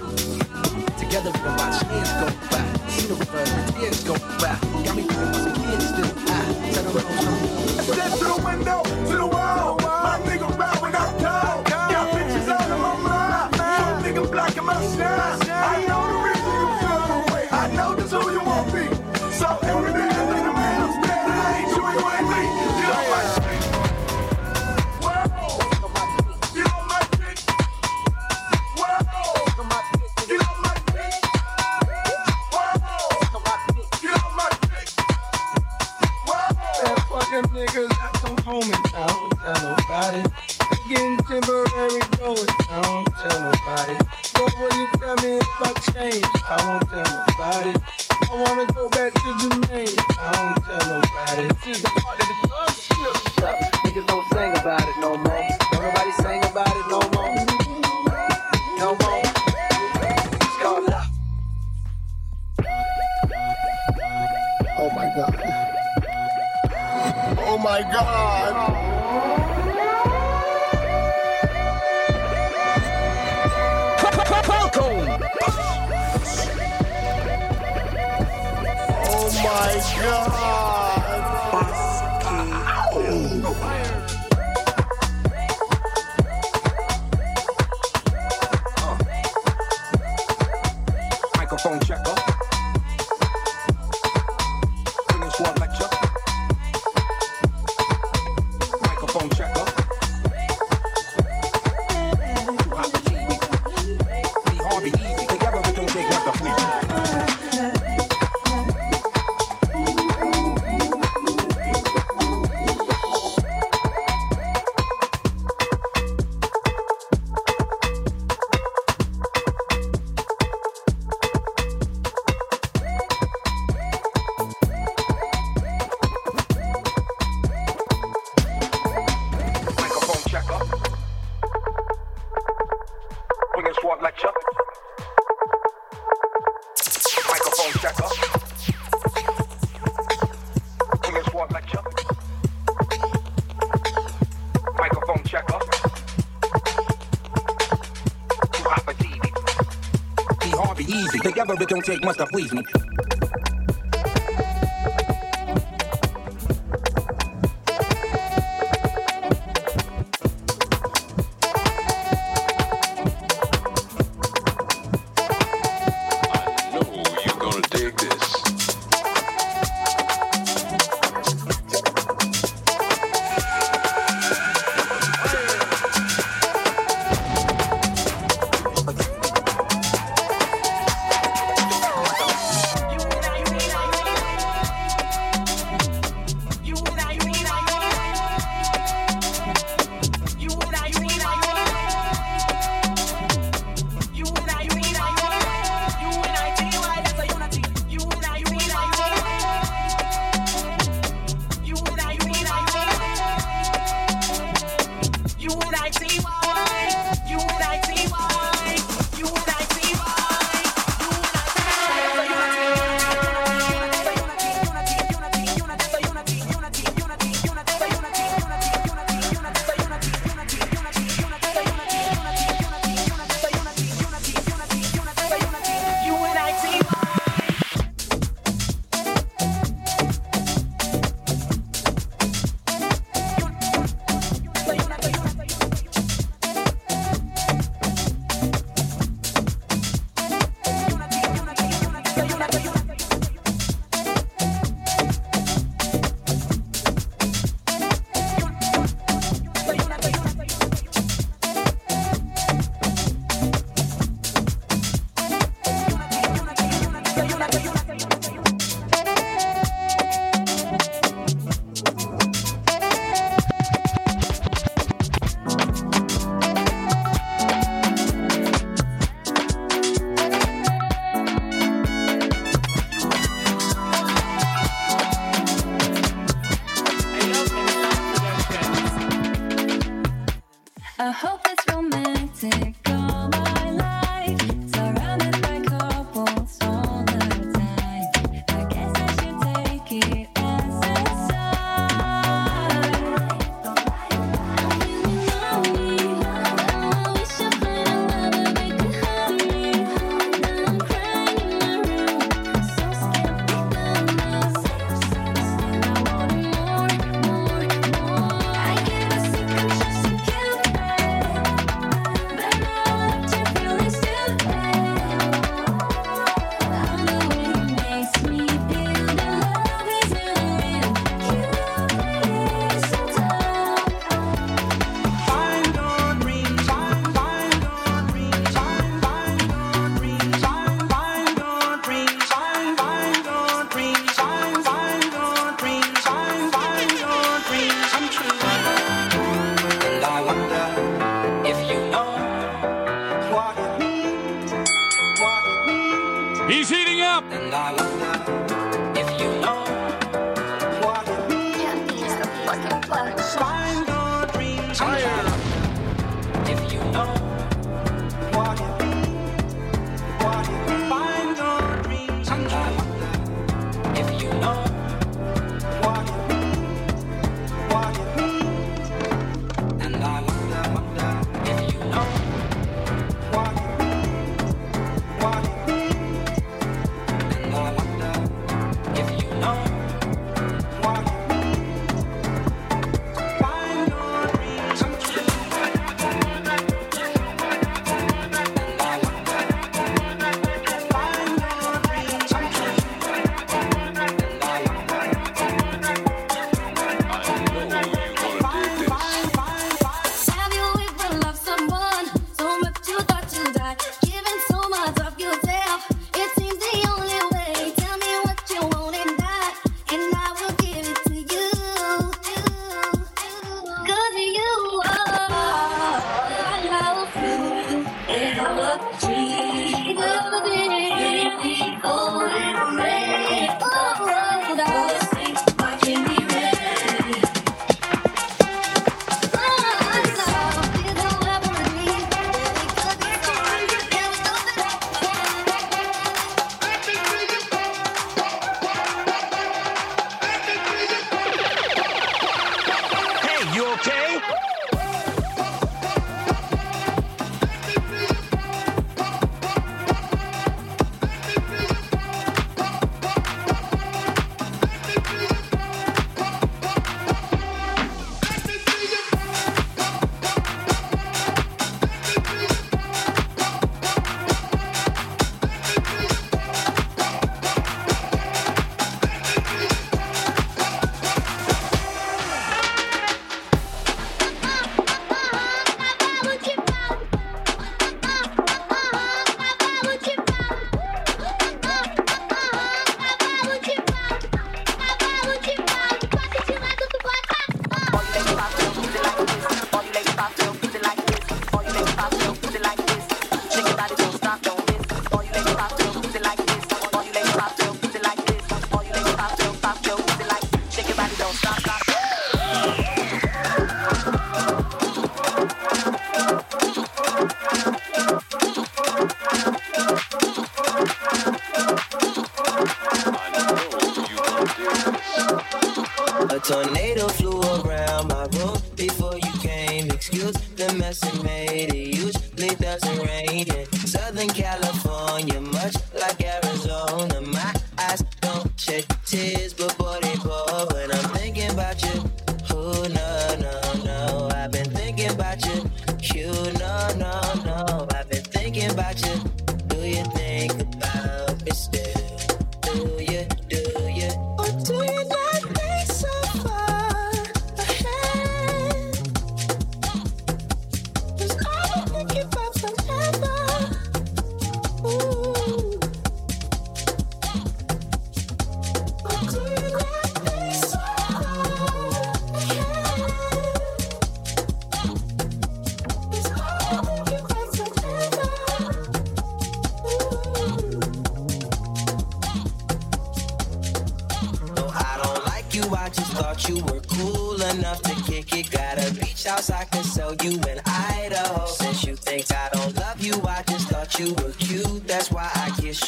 [151.78, 152.87] don't take much to please me.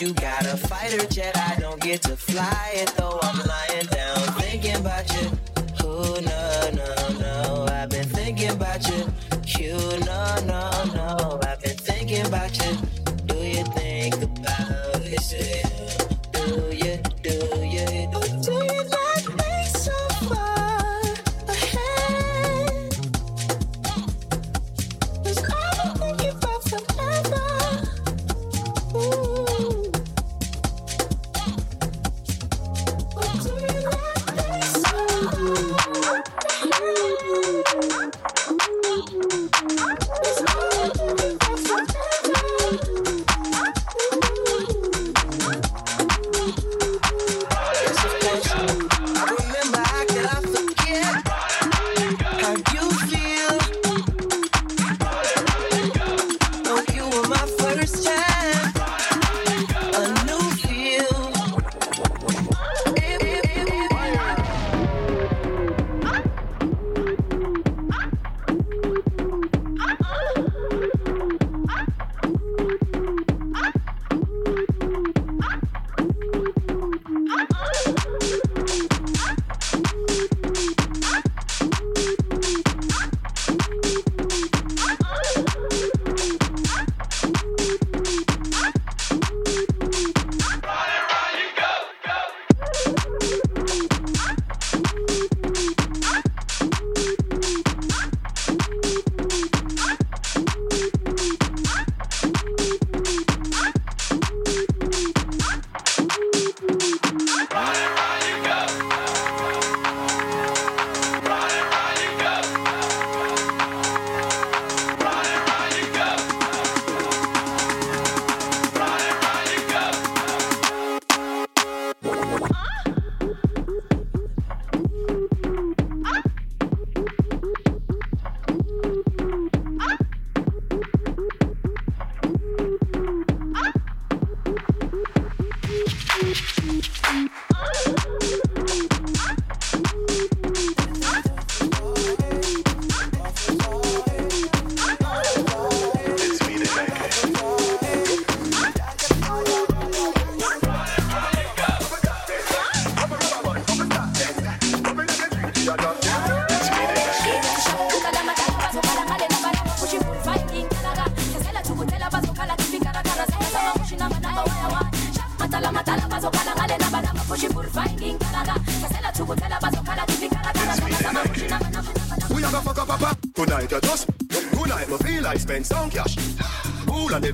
[0.00, 3.19] you got a fighter jet, I don't get to fly it though.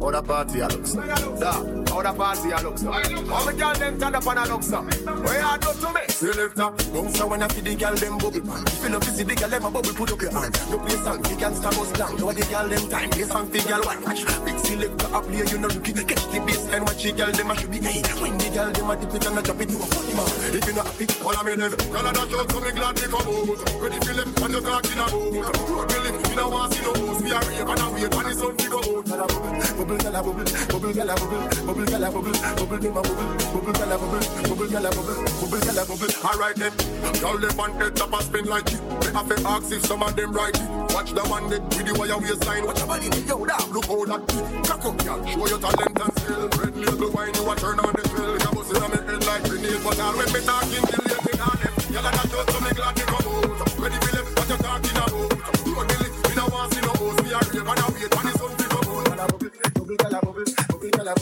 [0.00, 0.92] how the party a looks.
[0.92, 2.84] Da, how the party a looks.
[2.84, 4.70] All the girl them stand up and a looks.
[4.70, 6.00] Where you do to me?
[6.08, 8.42] Selector, bounce when I see the girl them bubble.
[8.66, 10.56] If you love to see the girl them a bubble, put up your hand.
[10.70, 12.12] You play song, the girl star goes down.
[12.18, 14.22] You the girl them time, play song, the girl one watch.
[14.44, 15.96] Big selector a play, you know looking.
[16.06, 18.02] Catch the bass and watch the girl them a should be gay.
[18.20, 20.28] When the girl them a dip it and a drop it, you a funny man.
[20.56, 21.72] If you not happy, all I'm in it.
[21.90, 23.80] Girl a dash out, so me glad they come out.
[23.80, 25.12] Ready feel it, and you talking about.
[25.90, 27.22] Really, you know want see no moves.
[27.22, 29.85] Me a rave and a wait, and the sun fi go out.
[29.86, 33.96] Bubble, gala bubble, bubble gala bubble, bubble gala bubble, bubble dem a bubble, bubble gala
[33.96, 36.10] bubble, bubble gala bubble, bubble gala bubble.
[36.26, 36.72] Alright then,
[37.22, 38.82] y'all them on head top a spin like it.
[38.82, 40.68] Me have to ask if some of them right it.
[40.90, 42.66] Watch the one that with the wire waistline.
[42.66, 44.26] Watch your body, yo, da, look how that.
[44.66, 46.48] Cock up, y'all, show your talent and skill.
[46.58, 48.34] Red label wine, you a turn on the drill.
[48.42, 51.22] You bust it on me head like grenade, but all when me talking till late
[51.30, 51.74] me on them.
[51.94, 53.05] Y'all a just so me glad
[61.06, 61.14] When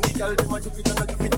[0.00, 0.36] the a
[0.78, 1.30] it and a do it,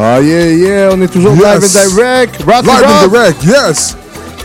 [0.00, 1.72] Ah yeah, yeah, on est toujours live and Yes.
[1.94, 2.42] direct.
[2.46, 3.10] Rock Live and Rock.
[3.10, 3.96] direct, yes.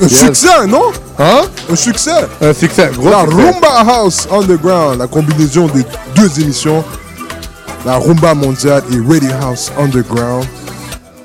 [0.02, 0.20] Un Yes.
[0.20, 0.92] succès, non?
[1.20, 1.42] Hein?
[1.70, 2.26] Un succès.
[2.42, 3.36] Un succès, gros La succès.
[3.36, 5.86] Rumba House Underground, la combinaison des
[6.16, 6.84] deux émissions.
[7.86, 10.46] La Rumba mondiale et Radio House Underground.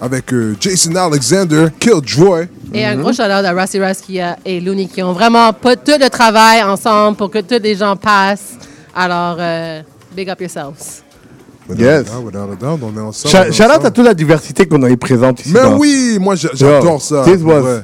[0.01, 2.49] Avec euh, Jason Alexander, Killjoy.
[2.75, 6.09] Et un gros shout-out à Rassi Raskia et Looney qui ont vraiment pas tout le
[6.11, 8.53] travail ensemble pour que tous les gens passent.
[8.95, 9.81] Alors, euh,
[10.15, 11.03] big up yourselves.
[11.77, 12.05] Yes.
[12.25, 13.33] Without a doubt, on est ensemble.
[13.33, 13.87] Shout on est ensemble.
[13.87, 15.51] à toute la diversité qu'on a présente ici.
[15.53, 17.23] Mais dans- oui, moi j'a- j'adore ça.
[17.23, 17.81] Was ouais.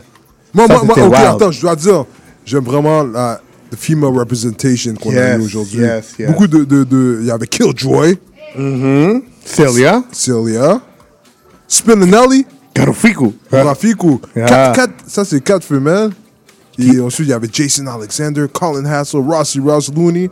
[0.55, 1.15] Moi, Ça, moi, moi, ok, wild.
[1.15, 2.05] attends, je dois dire,
[2.47, 3.41] j'aime vraiment la
[3.71, 5.81] the female representation qu'on a Yes, eu aujourd'hui.
[5.81, 6.29] yes, yes.
[6.29, 8.19] Beaucoup de, de, de, il y avait Killjoy.
[8.57, 9.23] Mm-hmm.
[9.45, 10.03] Celia.
[10.13, 10.81] Celia.
[11.69, 12.47] Spinelli.
[12.73, 13.33] Carafico.
[13.51, 14.21] Carafico.
[14.37, 14.73] Yeah.
[15.07, 16.11] Ça, c'est quatre femelles.
[16.79, 20.29] Et ensuite, il y avait Jason Alexander, Colin Hassel, Rossi Ross Looney.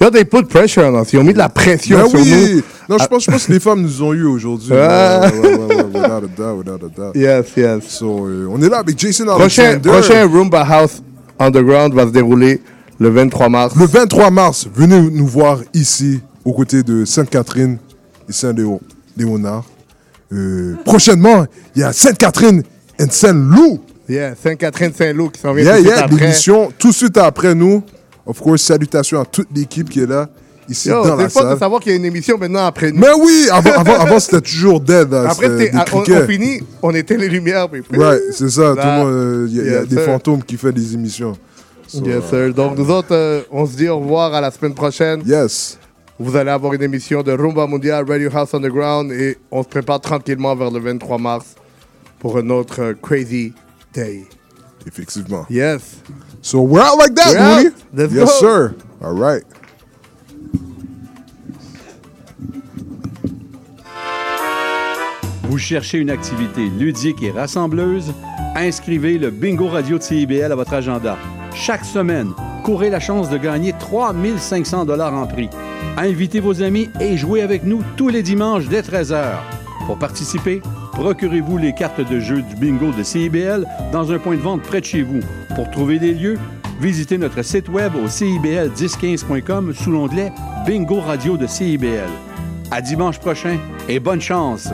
[0.00, 1.12] Yo, they put pressure on us.
[1.12, 2.30] Ils ont mis de la pression Ben sur oui.
[2.56, 2.62] nous.
[2.88, 3.08] Non, je Ah.
[3.08, 4.70] pense, je pense que les femmes nous ont eu aujourd'hui.
[4.74, 5.30] Ah.
[5.32, 7.12] Ouais, ouais, ouais, without a doubt, without a doubt.
[7.16, 7.82] Yes, yes.
[7.88, 9.88] So, euh, on est là avec Jason Prochain, Alexander.
[9.88, 11.02] prochain Roomba House
[11.38, 12.60] Underground va se dérouler
[12.98, 13.74] le 23 mars.
[13.76, 17.78] Le 23 mars, venez nous voir ici, aux côtés de Sainte-Catherine
[18.28, 19.64] et Saint-Léonard.
[20.32, 22.62] Euh, prochainement, il y a Sainte-Catherine
[22.98, 23.80] et Saint-Loup.
[24.08, 26.20] Yeah, Sainte-Catherine-Saint-Loup qui s'en vient Yeah, tout de yeah, suite après.
[26.26, 27.82] l'émission tout de suite après nous.
[28.26, 30.28] Of course, salutations à toute l'équipe qui est là,
[30.68, 31.58] ici Yo, dans la fun de salle.
[31.58, 32.98] savoir qu'il y a une émission maintenant après nous.
[33.00, 35.10] Mais oui, avant, avant, avant c'était toujours dead.
[35.12, 37.68] là, Après, des on, on finit, on éteint les lumières.
[37.68, 38.70] Puis, Right, c'est ça.
[38.72, 38.98] Tout Là.
[38.98, 40.94] le monde, euh, il y a, il y a Yes, des fantômes qui font des
[40.94, 41.36] émissions.
[41.86, 42.54] So, Yes, euh, sir.
[42.54, 45.22] Donc, nous autres, euh, on se dit au revoir à la semaine prochaine.
[45.24, 45.78] Yes.
[46.18, 50.00] Vous allez avoir une émission de Rumba Mondial Radio House Underground et on se prépare
[50.00, 51.44] tranquillement vers le 23 mars
[52.18, 53.52] pour un autre euh, Crazy
[53.94, 54.24] Day.
[54.84, 55.44] Effectivement.
[55.50, 55.82] Yes.
[56.46, 57.64] So we're out like that, We're out.
[57.64, 57.74] Mooney.
[57.92, 58.38] Let's yes, go.
[58.38, 58.74] sir.
[59.02, 59.42] All right.
[65.42, 68.14] Vous cherchez une activité ludique et rassembleuse?
[68.54, 71.16] Inscrivez le Bingo Radio de CIBL à votre agenda.
[71.52, 72.32] Chaque semaine,
[72.62, 75.50] courez la chance de gagner 3500 dollars en prix.
[75.96, 79.38] Invitez vos amis et jouez avec nous tous les dimanches dès 13h.
[79.88, 80.62] Pour participer,
[80.96, 84.80] procurez-vous les cartes de jeu du bingo de CIBL dans un point de vente près
[84.80, 85.20] de chez vous.
[85.54, 86.38] Pour trouver des lieux,
[86.80, 90.32] visitez notre site web au cibl1015.com sous l'onglet
[90.66, 92.08] Bingo Radio de CIBL.
[92.70, 93.58] À dimanche prochain
[93.90, 94.70] et bonne chance!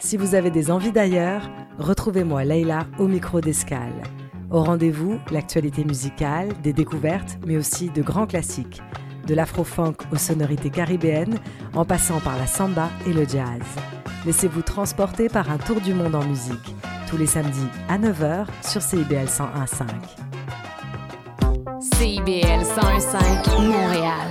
[0.00, 4.02] Si vous avez des envies d'ailleurs, retrouvez-moi Leïla au micro d'Escale.
[4.50, 8.82] Au rendez-vous, l'actualité musicale, des découvertes, mais aussi de grands classiques,
[9.26, 11.38] de l'afro-funk aux sonorités caribéennes,
[11.72, 13.62] en passant par la samba et le jazz.
[14.26, 16.74] Laissez-vous transporter par un tour du monde en musique,
[17.08, 19.86] tous les samedis à 9h sur CIBL 101.5.
[21.94, 24.30] CIBL 101.5 Montréal.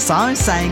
[0.01, 0.51] 101.5.